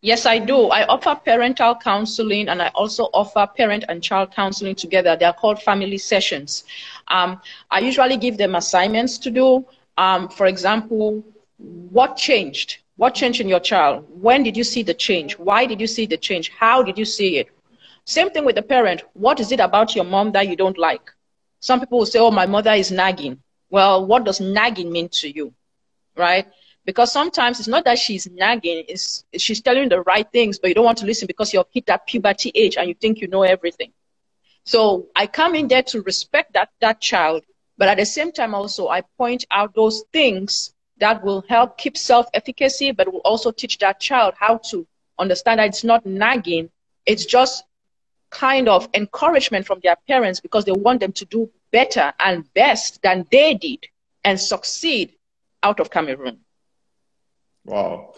Yes, 0.00 0.26
I 0.26 0.38
do. 0.38 0.68
I 0.68 0.86
offer 0.86 1.14
parental 1.16 1.74
counseling 1.74 2.48
and 2.48 2.62
I 2.62 2.68
also 2.68 3.04
offer 3.12 3.46
parent 3.56 3.84
and 3.88 4.02
child 4.02 4.32
counseling 4.32 4.74
together. 4.76 5.16
They 5.16 5.24
are 5.24 5.32
called 5.32 5.60
family 5.60 5.98
sessions. 5.98 6.64
Um, 7.08 7.40
I 7.70 7.80
usually 7.80 8.16
give 8.16 8.36
them 8.38 8.54
assignments 8.54 9.18
to 9.18 9.30
do. 9.30 9.64
Um, 9.96 10.28
for 10.28 10.46
example, 10.46 11.24
what 11.58 12.16
changed? 12.16 12.78
What 12.96 13.14
changed 13.14 13.40
in 13.40 13.48
your 13.48 13.58
child? 13.60 14.06
When 14.08 14.42
did 14.44 14.56
you 14.56 14.64
see 14.64 14.82
the 14.82 14.94
change? 14.94 15.36
Why 15.36 15.66
did 15.66 15.80
you 15.80 15.88
see 15.88 16.06
the 16.06 16.16
change? 16.16 16.50
How 16.50 16.82
did 16.82 16.96
you 16.96 17.04
see 17.04 17.38
it? 17.38 17.48
Same 18.04 18.30
thing 18.30 18.44
with 18.44 18.54
the 18.54 18.62
parent. 18.62 19.02
What 19.14 19.40
is 19.40 19.50
it 19.52 19.60
about 19.60 19.94
your 19.96 20.04
mom 20.04 20.32
that 20.32 20.48
you 20.48 20.56
don't 20.56 20.78
like? 20.78 21.10
Some 21.60 21.80
people 21.80 21.98
will 21.98 22.06
say, 22.06 22.20
oh, 22.20 22.30
my 22.30 22.46
mother 22.46 22.72
is 22.72 22.92
nagging. 22.92 23.40
Well, 23.70 24.06
what 24.06 24.24
does 24.24 24.40
nagging 24.40 24.92
mean 24.92 25.08
to 25.20 25.28
you? 25.28 25.52
Right? 26.16 26.46
Because 26.88 27.12
sometimes 27.12 27.58
it's 27.58 27.68
not 27.68 27.84
that 27.84 27.98
she's 27.98 28.30
nagging, 28.30 28.82
it's 28.88 29.22
she's 29.36 29.60
telling 29.60 29.90
the 29.90 30.00
right 30.00 30.26
things, 30.32 30.58
but 30.58 30.68
you 30.68 30.74
don't 30.74 30.86
want 30.86 30.96
to 30.96 31.04
listen 31.04 31.26
because 31.26 31.52
you've 31.52 31.66
hit 31.70 31.84
that 31.84 32.06
puberty 32.06 32.50
age 32.54 32.78
and 32.78 32.88
you 32.88 32.94
think 32.94 33.20
you 33.20 33.28
know 33.28 33.42
everything. 33.42 33.92
So 34.64 35.08
I 35.14 35.26
come 35.26 35.54
in 35.54 35.68
there 35.68 35.82
to 35.82 36.00
respect 36.00 36.54
that 36.54 36.70
that 36.80 36.98
child, 37.02 37.44
but 37.76 37.88
at 37.88 37.98
the 37.98 38.06
same 38.06 38.32
time 38.32 38.54
also 38.54 38.88
I 38.88 39.02
point 39.18 39.44
out 39.50 39.74
those 39.74 40.02
things 40.14 40.72
that 40.96 41.22
will 41.22 41.44
help 41.46 41.76
keep 41.76 41.94
self-efficacy, 41.94 42.92
but 42.92 43.12
will 43.12 43.20
also 43.20 43.50
teach 43.50 43.76
that 43.80 44.00
child 44.00 44.32
how 44.38 44.56
to 44.70 44.86
understand 45.18 45.60
that 45.60 45.68
it's 45.68 45.84
not 45.84 46.06
nagging, 46.06 46.70
it's 47.04 47.26
just 47.26 47.64
kind 48.30 48.66
of 48.66 48.88
encouragement 48.94 49.66
from 49.66 49.80
their 49.82 49.96
parents 50.08 50.40
because 50.40 50.64
they 50.64 50.72
want 50.72 51.00
them 51.00 51.12
to 51.12 51.26
do 51.26 51.50
better 51.70 52.14
and 52.18 52.50
best 52.54 53.02
than 53.02 53.26
they 53.30 53.52
did 53.52 53.86
and 54.24 54.40
succeed 54.40 55.12
out 55.62 55.80
of 55.80 55.90
Cameroon. 55.90 56.38
Wow. 57.68 58.14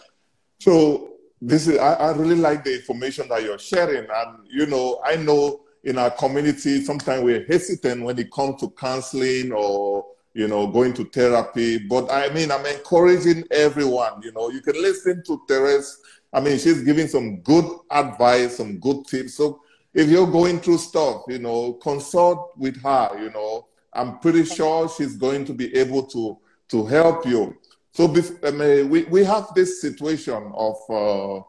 So 0.61 1.14
this 1.42 1.66
is 1.66 1.78
I, 1.78 1.95
I 1.95 2.12
really 2.12 2.37
like 2.37 2.62
the 2.62 2.75
information 2.75 3.28
that 3.28 3.42
you're 3.42 3.59
sharing. 3.59 4.07
And 4.09 4.47
you 4.49 4.66
know, 4.66 5.00
I 5.04 5.16
know 5.16 5.62
in 5.83 5.99
our 5.99 6.11
community 6.11 6.85
sometimes 6.85 7.25
we're 7.25 7.45
hesitant 7.47 8.04
when 8.04 8.19
it 8.19 8.30
comes 8.30 8.61
to 8.61 8.71
counseling 8.71 9.50
or 9.50 10.07
you 10.35 10.47
know 10.47 10.69
going 10.69 10.95
to 10.95 11.04
therapy. 11.04 11.78
But 11.78 12.12
I 12.12 12.33
mean 12.33 12.52
I'm 12.52 12.64
encouraging 12.64 13.45
everyone, 13.50 14.23
you 14.23 14.30
know, 14.33 14.50
you 14.50 14.61
can 14.61 14.80
listen 14.80 15.25
to 15.26 15.40
Therese. 15.49 16.00
I 16.33 16.38
mean, 16.38 16.59
she's 16.59 16.83
giving 16.85 17.09
some 17.09 17.40
good 17.40 17.64
advice, 17.90 18.59
some 18.59 18.78
good 18.78 19.04
tips. 19.09 19.35
So 19.35 19.62
if 19.92 20.09
you're 20.09 20.30
going 20.30 20.61
through 20.61 20.78
stuff, 20.78 21.23
you 21.26 21.40
know, 21.40 21.73
consult 21.75 22.57
with 22.57 22.80
her, 22.83 23.19
you 23.21 23.30
know. 23.30 23.66
I'm 23.92 24.21
pretty 24.21 24.45
sure 24.45 24.88
she's 24.88 25.16
going 25.16 25.45
to 25.47 25.52
be 25.52 25.75
able 25.76 26.04
to 26.07 26.38
to 26.69 26.87
help 26.87 27.26
you. 27.26 27.57
So 27.92 28.04
um, 28.06 28.88
we, 28.88 29.04
we 29.04 29.25
have 29.25 29.49
this 29.54 29.80
situation 29.80 30.52
of 30.54 30.76
uh, 30.88 31.42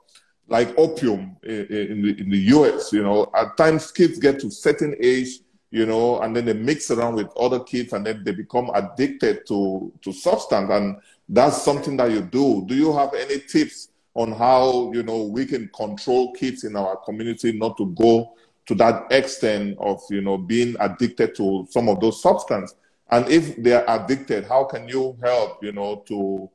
like 0.48 0.78
opium 0.78 1.38
in, 1.44 1.66
in, 1.68 2.02
the, 2.02 2.20
in 2.20 2.30
the 2.30 2.40
US, 2.56 2.92
you 2.92 3.04
know, 3.04 3.32
at 3.36 3.56
times 3.58 3.92
kids 3.92 4.20
get 4.20 4.40
to 4.42 4.50
certain 4.50 4.96
age, 5.00 5.40
you 5.70 5.86
know, 5.86 6.20
and 6.20 6.36
then 6.36 6.46
they 6.46 6.54
mix 6.54 6.92
around 6.92 7.16
with 7.16 7.28
other 7.38 7.60
kids 7.60 7.94
and 7.94 8.06
then 8.06 8.24
they 8.24 8.32
become 8.32 8.70
addicted 8.74 9.46
to, 9.48 9.94
to 10.02 10.12
substance. 10.12 10.70
And 10.72 10.98
that's 11.30 11.62
something 11.62 11.96
that 11.98 12.12
you 12.12 12.22
do. 12.22 12.66
Do 12.68 12.76
you 12.76 12.92
have 12.98 13.14
any 13.14 13.40
tips 13.40 13.90
on 14.14 14.32
how 14.32 14.92
you 14.94 15.04
know 15.04 15.24
we 15.24 15.46
can 15.46 15.70
control 15.70 16.34
kids 16.34 16.64
in 16.64 16.76
our 16.76 16.98
community 16.98 17.58
not 17.58 17.78
to 17.78 17.88
go 17.92 18.34
to 18.66 18.76
that 18.76 19.12
extent 19.12 19.78
of 19.80 20.02
you 20.10 20.22
know 20.22 20.38
being 20.38 20.76
addicted 20.80 21.34
to 21.36 21.66
some 21.70 21.88
of 21.88 22.00
those 22.00 22.22
substances 22.22 22.76
and 23.12 23.28
if 23.30 23.62
they 23.62 23.74
are 23.74 23.86
addicted 23.88 24.46
how 24.46 24.64
can 24.64 24.88
you 24.88 25.18
help 25.22 25.64
you 25.64 25.72
know 25.72 26.04
to 26.08 26.50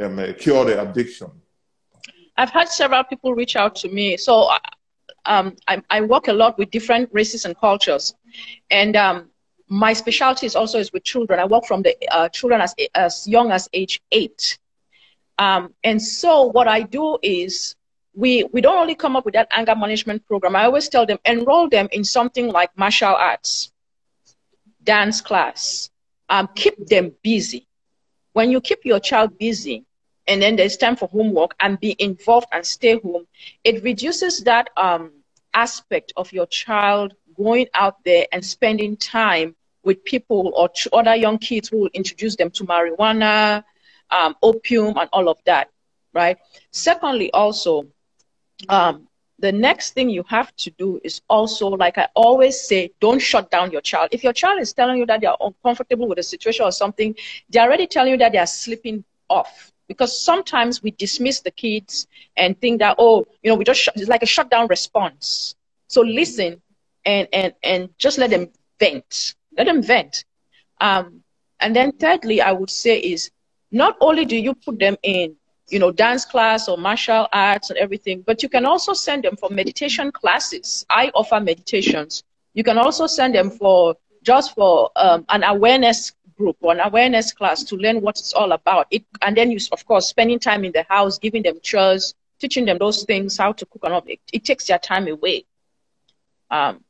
um, 0.00 0.34
cure 0.38 0.64
the 0.64 0.80
addiction? 0.80 1.30
I've 2.36 2.50
had 2.50 2.68
several 2.68 3.04
people 3.04 3.34
reach 3.34 3.56
out 3.56 3.74
to 3.76 3.88
me. 3.88 4.16
So 4.16 4.50
um, 5.26 5.56
I, 5.68 5.82
I, 5.90 6.00
work 6.00 6.28
a 6.28 6.32
lot 6.32 6.58
with 6.58 6.70
different 6.70 7.10
races 7.12 7.44
and 7.44 7.56
cultures. 7.58 8.14
And 8.70 8.96
um, 8.96 9.30
my 9.68 9.92
specialty 9.92 10.46
is 10.46 10.56
also 10.56 10.78
is 10.78 10.92
with 10.92 11.04
children. 11.04 11.38
I 11.38 11.44
work 11.44 11.64
from 11.66 11.82
the 11.82 11.96
uh, 12.10 12.28
children 12.30 12.60
as, 12.60 12.74
as 12.94 13.28
young 13.28 13.52
as 13.52 13.68
age 13.72 14.00
eight. 14.10 14.58
Um, 15.38 15.74
and 15.84 16.00
so 16.00 16.44
what 16.44 16.68
I 16.68 16.82
do 16.82 17.18
is 17.22 17.76
we, 18.14 18.44
we 18.52 18.60
don't 18.60 18.78
only 18.78 18.94
come 18.94 19.16
up 19.16 19.24
with 19.24 19.34
that 19.34 19.48
anger 19.52 19.74
management 19.74 20.26
program. 20.26 20.56
I 20.56 20.64
always 20.64 20.88
tell 20.88 21.06
them, 21.06 21.18
enroll 21.24 21.68
them 21.68 21.88
in 21.92 22.04
something 22.04 22.48
like 22.48 22.76
martial 22.76 23.14
arts, 23.14 23.72
dance 24.82 25.20
class, 25.20 25.90
um, 26.32 26.48
keep 26.54 26.86
them 26.88 27.12
busy. 27.22 27.66
When 28.32 28.50
you 28.50 28.60
keep 28.60 28.84
your 28.84 28.98
child 28.98 29.38
busy, 29.38 29.84
and 30.26 30.40
then 30.40 30.56
there's 30.56 30.78
time 30.78 30.96
for 30.96 31.08
homework 31.08 31.54
and 31.60 31.78
be 31.78 31.94
involved 31.98 32.46
and 32.52 32.64
stay 32.64 32.98
home, 32.98 33.26
it 33.64 33.84
reduces 33.84 34.40
that 34.44 34.70
um, 34.76 35.12
aspect 35.52 36.12
of 36.16 36.32
your 36.32 36.46
child 36.46 37.14
going 37.36 37.66
out 37.74 38.02
there 38.04 38.26
and 38.32 38.44
spending 38.44 38.96
time 38.96 39.54
with 39.84 40.04
people 40.04 40.52
or 40.56 40.70
other 40.92 41.14
young 41.14 41.38
kids 41.38 41.68
who 41.68 41.80
will 41.80 41.90
introduce 41.92 42.36
them 42.36 42.50
to 42.50 42.64
marijuana, 42.64 43.62
um, 44.10 44.34
opium 44.42 44.96
and 44.96 45.10
all 45.12 45.28
of 45.28 45.38
that, 45.44 45.68
right? 46.14 46.38
Secondly, 46.70 47.30
also, 47.32 47.86
um, 48.70 49.06
the 49.42 49.52
next 49.52 49.94
thing 49.94 50.08
you 50.10 50.24
have 50.28 50.56
to 50.56 50.70
do 50.72 51.00
is 51.04 51.20
also, 51.28 51.68
like 51.68 51.98
I 51.98 52.08
always 52.14 52.60
say, 52.60 52.92
don't 53.00 53.20
shut 53.20 53.50
down 53.50 53.72
your 53.72 53.82
child. 53.82 54.10
If 54.12 54.24
your 54.24 54.32
child 54.32 54.60
is 54.60 54.72
telling 54.72 54.98
you 54.98 55.06
that 55.06 55.20
they 55.20 55.26
are 55.26 55.38
uncomfortable 55.40 56.08
with 56.08 56.18
a 56.18 56.22
situation 56.24 56.64
or 56.64 56.72
something, 56.72 57.14
they're 57.50 57.64
already 57.64 57.86
telling 57.88 58.12
you 58.12 58.18
that 58.18 58.32
they 58.32 58.38
are 58.38 58.46
slipping 58.46 59.04
off. 59.28 59.72
Because 59.88 60.18
sometimes 60.20 60.82
we 60.82 60.92
dismiss 60.92 61.40
the 61.40 61.50
kids 61.50 62.06
and 62.36 62.58
think 62.60 62.80
that 62.80 62.96
oh 62.98 63.26
you 63.42 63.50
know 63.50 63.56
we 63.56 63.64
just 63.64 63.88
it's 63.96 64.08
like 64.08 64.22
a 64.22 64.26
shutdown 64.26 64.68
response. 64.68 65.56
So 65.88 66.02
listen 66.02 66.62
and 67.04 67.28
and 67.32 67.52
and 67.62 67.90
just 67.98 68.18
let 68.18 68.30
them 68.30 68.48
vent. 68.80 69.34
Let 69.56 69.66
them 69.66 69.82
vent. 69.82 70.24
Um, 70.80 71.22
and 71.60 71.74
then 71.76 71.92
thirdly 71.92 72.40
i 72.40 72.52
would 72.52 72.70
say 72.70 72.98
is 72.98 73.30
not 73.70 73.96
only 74.00 74.24
do 74.24 74.36
you 74.36 74.54
put 74.54 74.78
them 74.78 74.96
in 75.02 75.36
you 75.72 75.78
know 75.78 75.90
dance 75.90 76.24
class 76.24 76.68
or 76.68 76.76
martial 76.76 77.26
arts 77.32 77.70
and 77.70 77.78
everything 77.78 78.22
but 78.26 78.42
you 78.42 78.48
can 78.48 78.66
also 78.66 78.92
send 78.92 79.24
them 79.24 79.36
for 79.36 79.48
meditation 79.50 80.12
classes 80.12 80.84
i 80.90 81.10
offer 81.14 81.40
meditations 81.40 82.22
you 82.54 82.62
can 82.62 82.78
also 82.78 83.06
send 83.06 83.34
them 83.34 83.50
for 83.50 83.96
just 84.22 84.54
for 84.54 84.90
um, 84.96 85.24
an 85.30 85.42
awareness 85.42 86.12
group 86.36 86.56
or 86.60 86.72
an 86.72 86.80
awareness 86.80 87.32
class 87.32 87.62
to 87.64 87.76
learn 87.76 88.00
what 88.00 88.18
it's 88.18 88.32
all 88.32 88.52
about. 88.52 88.86
It, 88.90 89.04
and 89.20 89.36
then 89.36 89.50
you, 89.50 89.58
of 89.70 89.84
course, 89.86 90.08
spending 90.08 90.38
time 90.38 90.64
in 90.64 90.72
the 90.72 90.84
house, 90.88 91.18
giving 91.18 91.42
them 91.42 91.58
chores, 91.62 92.14
teaching 92.40 92.64
them 92.64 92.78
those 92.78 93.04
things, 93.04 93.36
how 93.36 93.52
to 93.52 93.66
cook 93.66 93.82
and 93.84 93.94
all. 93.94 94.02
It, 94.06 94.20
it 94.32 94.44
takes 94.44 94.66
their 94.66 94.78
time 94.78 95.08
away. 95.08 95.44
Um, 96.50 96.84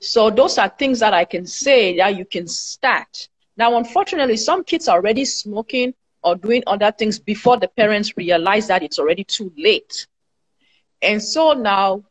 so 0.00 0.30
those 0.30 0.58
are 0.58 0.68
things 0.68 1.00
that 1.00 1.14
I 1.14 1.24
can 1.24 1.46
say 1.46 1.96
that 1.98 2.16
you 2.16 2.24
can 2.24 2.46
start. 2.46 3.28
Now, 3.56 3.76
unfortunately, 3.76 4.36
some 4.36 4.64
kids 4.64 4.88
are 4.88 4.96
already 4.96 5.24
smoking 5.24 5.94
or 6.22 6.36
doing 6.36 6.62
other 6.66 6.92
things 6.92 7.18
before 7.18 7.56
the 7.58 7.68
parents 7.68 8.16
realize 8.16 8.68
that 8.68 8.82
it's 8.82 8.98
already 8.98 9.24
too 9.24 9.52
late. 9.56 10.06
And 11.02 11.22
so 11.22 11.52
now 11.52 12.04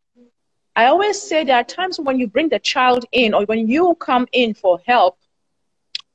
I 0.76 0.86
always 0.86 1.22
say 1.22 1.44
there 1.44 1.58
are 1.58 1.64
times 1.64 2.00
when 2.00 2.20
you 2.20 2.28
bring 2.28 2.50
the 2.50 2.60
child 2.60 3.06
in 3.12 3.34
or 3.34 3.46
when 3.46 3.68
you 3.68 3.96
come 4.00 4.28
in 4.32 4.54
for 4.54 4.80
help, 4.86 5.18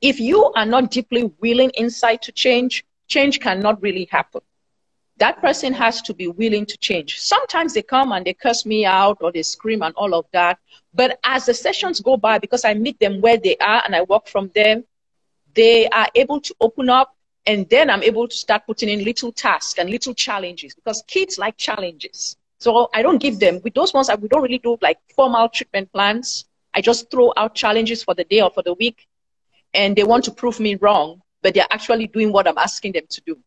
if 0.00 0.20
you 0.20 0.52
are 0.54 0.66
not 0.66 0.90
deeply 0.90 1.30
willing 1.40 1.70
inside 1.74 2.22
to 2.22 2.32
change, 2.32 2.84
change 3.08 3.40
cannot 3.40 3.82
really 3.82 4.06
happen. 4.10 4.40
That 5.18 5.40
person 5.40 5.72
has 5.72 6.02
to 6.02 6.12
be 6.12 6.28
willing 6.28 6.66
to 6.66 6.76
change. 6.76 7.18
Sometimes 7.18 7.72
they 7.72 7.82
come 7.82 8.12
and 8.12 8.24
they 8.26 8.34
curse 8.34 8.66
me 8.66 8.84
out 8.84 9.18
or 9.22 9.32
they 9.32 9.42
scream 9.42 9.82
and 9.82 9.94
all 9.94 10.14
of 10.14 10.26
that. 10.32 10.58
But 10.92 11.18
as 11.24 11.46
the 11.46 11.54
sessions 11.54 12.00
go 12.00 12.18
by, 12.18 12.38
because 12.38 12.64
I 12.64 12.74
meet 12.74 13.00
them 13.00 13.22
where 13.22 13.38
they 13.38 13.56
are 13.56 13.82
and 13.84 13.96
I 13.96 14.02
work 14.02 14.26
from 14.26 14.50
them, 14.54 14.84
they 15.54 15.88
are 15.88 16.08
able 16.14 16.40
to 16.42 16.54
open 16.60 16.90
up 16.90 17.15
and 17.46 17.68
then 17.70 17.90
I'm 17.90 18.02
able 18.02 18.26
to 18.26 18.36
start 18.36 18.66
putting 18.66 18.88
in 18.88 19.04
little 19.04 19.30
tasks 19.30 19.78
and 19.78 19.88
little 19.88 20.14
challenges 20.14 20.74
because 20.74 21.02
kids 21.06 21.38
like 21.38 21.56
challenges. 21.56 22.36
So 22.58 22.88
I 22.92 23.02
don't 23.02 23.18
give 23.18 23.38
them 23.38 23.60
with 23.62 23.74
those 23.74 23.94
ones. 23.94 24.08
I, 24.08 24.16
we 24.16 24.28
don't 24.28 24.42
really 24.42 24.58
do 24.58 24.76
like 24.82 24.98
formal 25.14 25.48
treatment 25.48 25.92
plans. 25.92 26.46
I 26.74 26.80
just 26.80 27.10
throw 27.10 27.32
out 27.36 27.54
challenges 27.54 28.02
for 28.02 28.14
the 28.14 28.24
day 28.24 28.40
or 28.42 28.50
for 28.50 28.62
the 28.62 28.74
week, 28.74 29.06
and 29.72 29.94
they 29.94 30.04
want 30.04 30.24
to 30.24 30.30
prove 30.30 30.58
me 30.58 30.74
wrong, 30.76 31.22
but 31.42 31.54
they're 31.54 31.66
actually 31.70 32.06
doing 32.08 32.32
what 32.32 32.48
I'm 32.48 32.58
asking 32.58 32.92
them 32.92 33.04
to 33.08 33.22
do. 33.24 33.38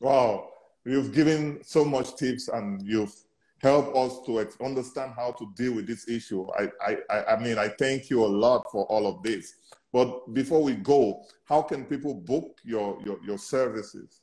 Wow, 0.00 0.50
you've 0.84 1.12
given 1.12 1.60
so 1.62 1.84
much 1.84 2.16
tips, 2.16 2.48
and 2.48 2.80
you've 2.86 3.14
helped 3.60 3.96
us 3.96 4.20
to 4.26 4.64
understand 4.64 5.12
how 5.16 5.32
to 5.32 5.50
deal 5.56 5.74
with 5.74 5.86
this 5.86 6.08
issue. 6.08 6.46
I, 6.58 6.96
I, 7.10 7.24
I 7.34 7.42
mean, 7.42 7.58
I 7.58 7.68
thank 7.68 8.10
you 8.10 8.24
a 8.24 8.26
lot 8.26 8.64
for 8.70 8.84
all 8.86 9.06
of 9.06 9.22
this. 9.22 9.54
But 9.94 10.34
before 10.34 10.60
we 10.60 10.74
go, 10.74 11.22
how 11.44 11.62
can 11.62 11.84
people 11.84 12.14
book 12.14 12.58
your, 12.64 12.98
your, 13.04 13.16
your 13.24 13.38
services? 13.38 14.22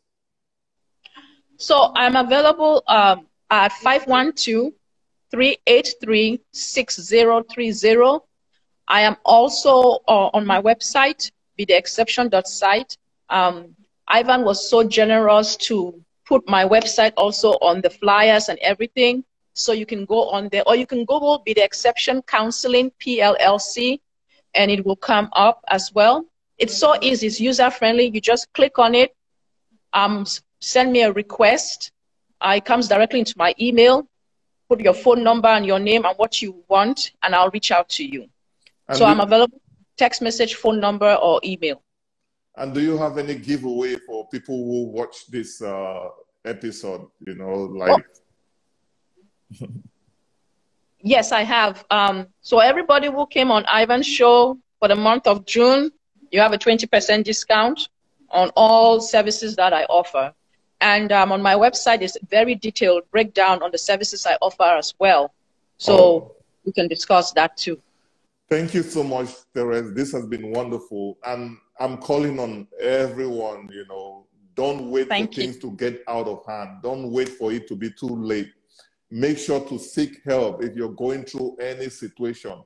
So 1.56 1.94
I'm 1.96 2.18
available 2.18 2.84
um, 2.88 3.28
at 3.50 3.72
512 3.72 4.74
383 5.32 6.42
6030. 6.52 8.26
I 8.90 9.00
am 9.00 9.16
also 9.24 10.00
uh, 10.10 10.30
on 10.34 10.46
my 10.46 10.62
website, 10.62 11.32
be 11.56 11.64
the 11.64 11.78
exception.site. 11.78 12.98
Um, 13.30 13.74
Ivan 14.10 14.44
was 14.44 14.70
so 14.70 14.84
generous 14.84 15.56
to 15.68 16.04
put 16.26 16.50
my 16.50 16.66
website 16.66 17.14
also 17.16 17.52
on 17.62 17.80
the 17.80 17.90
flyers 17.90 18.50
and 18.50 18.60
everything. 18.60 19.24
So 19.54 19.72
you 19.72 19.86
can 19.86 20.04
go 20.04 20.30
on 20.32 20.50
there, 20.50 20.64
or 20.68 20.76
you 20.76 20.86
can 20.86 21.06
Google 21.06 21.42
Be 21.46 21.54
the 21.54 21.64
Exception 21.64 22.22
Counseling 22.24 22.92
PLLC, 23.00 24.02
and 24.54 24.72
it 24.72 24.86
will 24.86 24.96
come 24.96 25.30
up 25.34 25.64
as 25.70 25.92
well. 25.94 26.26
It's 26.58 26.78
so 26.78 26.96
easy, 27.02 27.28
it's 27.28 27.40
user 27.40 27.70
friendly. 27.72 28.12
You 28.14 28.22
just 28.22 28.52
click 28.54 28.78
on 28.80 28.96
it. 28.96 29.16
Um, 29.94 30.26
send 30.60 30.92
me 30.92 31.02
a 31.04 31.12
request. 31.12 31.92
Uh, 32.40 32.56
it 32.58 32.66
comes 32.66 32.88
directly 32.88 33.20
into 33.20 33.34
my 33.38 33.54
email. 33.60 34.08
Put 34.70 34.80
your 34.82 34.94
phone 34.94 35.24
number 35.24 35.48
and 35.48 35.66
your 35.66 35.80
name 35.80 36.06
and 36.06 36.16
what 36.18 36.42
you 36.42 36.64
want, 36.70 37.12
and 37.24 37.36
I'll 37.36 37.50
reach 37.50 37.72
out 37.72 37.90
to 37.90 38.06
you. 38.06 38.28
And 38.88 38.98
so 38.98 39.06
I'm 39.06 39.20
available 39.20 39.60
text 39.98 40.22
message, 40.22 40.56
phone 40.56 40.80
number, 40.80 41.14
or 41.16 41.40
email. 41.44 41.82
And 42.56 42.74
do 42.74 42.82
you 42.82 42.98
have 42.98 43.18
any 43.18 43.36
giveaway 43.36 43.96
for 43.98 44.28
people 44.30 44.56
who 44.56 44.86
watch 44.92 45.28
this 45.28 45.62
uh, 45.62 46.10
episode? 46.46 47.08
You 47.20 47.36
know, 47.36 47.54
like. 47.54 48.06
Oh. 49.62 49.68
yes, 51.04 51.32
I 51.32 51.44
have. 51.44 51.86
Um, 51.90 52.28
so 52.42 52.60
everybody 52.60 53.08
who 53.08 53.26
came 53.28 53.52
on 53.52 53.66
Ivan's 53.66 54.08
show 54.08 54.58
for 54.80 54.88
the 54.88 54.96
month 54.96 55.28
of 55.28 55.46
June, 55.46 55.92
you 56.32 56.40
have 56.40 56.54
a 56.54 56.58
20% 56.58 57.24
discount 57.24 57.90
on 58.30 58.50
all 58.56 59.02
services 59.02 59.56
that 59.56 59.74
I 59.74 59.84
offer. 59.86 60.34
And 60.80 61.12
um, 61.12 61.32
on 61.32 61.42
my 61.42 61.54
website 61.54 62.02
is 62.02 62.18
a 62.22 62.26
very 62.26 62.56
detailed 62.56 63.04
breakdown 63.12 63.62
on 63.62 63.72
the 63.72 63.78
services 63.78 64.26
I 64.26 64.38
offer 64.42 64.64
as 64.64 64.94
well. 64.98 65.34
So 65.78 65.98
oh. 65.98 66.36
we 66.66 66.72
can 66.72 66.88
discuss 66.88 67.32
that 67.34 67.58
too. 67.58 67.80
Thank 68.50 68.74
you 68.74 68.84
so 68.84 69.04
much, 69.04 69.30
Therese. 69.54 69.94
This 69.94 70.12
has 70.12 70.26
been 70.26 70.52
wonderful. 70.52 71.18
And 71.26 71.58
I'm 71.80 71.98
calling 71.98 72.40
on 72.40 72.68
everyone, 72.80 73.70
you 73.72 73.86
know, 73.88 74.26
don't 74.56 74.92
wait 74.92 75.08
Thank 75.08 75.34
for 75.34 75.42
you. 75.42 75.48
things 75.48 75.62
to 75.62 75.72
get 75.72 76.04
out 76.08 76.28
of 76.28 76.46
hand. 76.46 76.82
Don't 76.84 77.12
wait 77.12 77.30
for 77.30 77.54
it 77.54 77.68
to 77.68 77.76
be 77.76 77.92
too 77.92 78.10
late. 78.10 78.52
Make 79.12 79.38
sure 79.38 79.60
to 79.68 79.78
seek 79.78 80.22
help 80.24 80.64
if 80.64 80.76
you're 80.76 80.94
going 80.94 81.26
through 81.26 81.58
any 81.58 81.90
situation. 81.90 82.64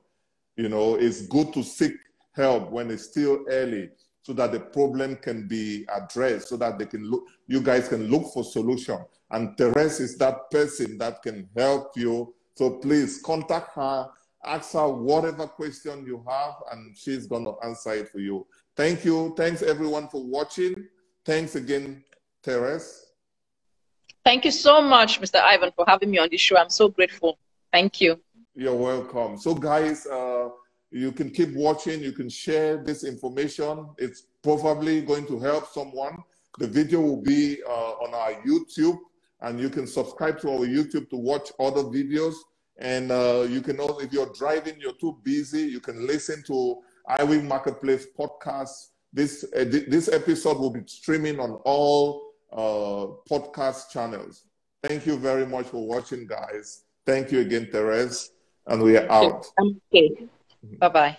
You 0.56 0.68
know, 0.68 0.94
it's 0.94 1.26
good 1.26 1.52
to 1.54 1.62
seek 1.64 1.94
help 2.34 2.70
when 2.70 2.90
it's 2.90 3.04
still 3.04 3.44
early 3.48 3.90
so 4.22 4.32
that 4.32 4.52
the 4.52 4.60
problem 4.60 5.16
can 5.16 5.46
be 5.46 5.84
addressed, 5.94 6.48
so 6.48 6.56
that 6.56 6.78
they 6.78 6.86
can 6.86 7.08
look, 7.08 7.24
you 7.46 7.60
guys 7.60 7.88
can 7.88 8.08
look 8.08 8.32
for 8.32 8.44
solution. 8.44 8.98
And 9.30 9.56
Therese 9.56 10.00
is 10.00 10.18
that 10.18 10.50
person 10.50 10.98
that 10.98 11.22
can 11.22 11.48
help 11.56 11.96
you. 11.96 12.34
So 12.54 12.70
please 12.78 13.20
contact 13.22 13.74
her, 13.74 14.08
ask 14.44 14.72
her 14.72 14.88
whatever 14.88 15.46
question 15.46 16.04
you 16.06 16.24
have, 16.28 16.54
and 16.72 16.96
she's 16.96 17.26
gonna 17.26 17.52
answer 17.64 17.92
it 17.94 18.08
for 18.08 18.18
you. 18.18 18.46
Thank 18.76 19.04
you. 19.04 19.34
Thanks 19.36 19.62
everyone 19.62 20.08
for 20.08 20.24
watching. 20.24 20.74
Thanks 21.24 21.54
again, 21.54 22.04
Therese. 22.42 23.05
Thank 24.26 24.44
you 24.44 24.50
so 24.50 24.82
much, 24.82 25.20
Mr. 25.20 25.40
Ivan, 25.40 25.70
for 25.76 25.84
having 25.86 26.10
me 26.10 26.18
on 26.18 26.28
this 26.32 26.40
show. 26.40 26.56
I'm 26.56 26.68
so 26.68 26.88
grateful. 26.88 27.38
Thank 27.72 28.00
you. 28.00 28.20
You're 28.56 28.74
welcome. 28.74 29.38
So, 29.38 29.54
guys, 29.54 30.04
uh, 30.04 30.48
you 30.90 31.12
can 31.12 31.30
keep 31.30 31.54
watching. 31.54 32.02
You 32.02 32.10
can 32.10 32.28
share 32.28 32.76
this 32.82 33.04
information. 33.04 33.86
It's 33.98 34.24
probably 34.42 35.00
going 35.02 35.28
to 35.28 35.38
help 35.38 35.68
someone. 35.72 36.16
The 36.58 36.66
video 36.66 37.00
will 37.02 37.22
be 37.22 37.62
uh, 37.62 37.92
on 38.02 38.14
our 38.14 38.32
YouTube, 38.42 38.98
and 39.42 39.60
you 39.60 39.70
can 39.70 39.86
subscribe 39.86 40.40
to 40.40 40.50
our 40.50 40.66
YouTube 40.66 41.08
to 41.10 41.16
watch 41.16 41.52
other 41.60 41.84
videos. 41.84 42.34
And 42.78 43.12
uh, 43.12 43.46
you 43.48 43.60
can 43.60 43.78
also, 43.78 44.00
if 44.00 44.12
you're 44.12 44.32
driving, 44.36 44.74
you're 44.80 45.00
too 45.00 45.16
busy, 45.22 45.62
you 45.62 45.78
can 45.78 46.04
listen 46.04 46.42
to 46.48 46.82
iWin 47.10 47.44
Marketplace 47.44 48.08
podcast. 48.18 48.88
This 49.12 49.44
uh, 49.56 49.64
this 49.66 50.08
episode 50.08 50.58
will 50.58 50.72
be 50.72 50.80
streaming 50.86 51.38
on 51.38 51.60
all 51.64 52.25
uh, 52.52 53.06
podcast 53.30 53.90
channels. 53.90 54.44
Thank 54.82 55.06
you 55.06 55.16
very 55.16 55.46
much 55.46 55.66
for 55.66 55.86
watching, 55.86 56.26
guys. 56.26 56.84
Thank 57.04 57.32
you 57.32 57.40
again, 57.40 57.68
Therese, 57.70 58.30
and 58.66 58.82
we 58.82 58.96
are 58.96 59.10
out. 59.10 59.46
Okay. 59.92 60.10
Bye 60.78 60.88
bye. 60.88 61.18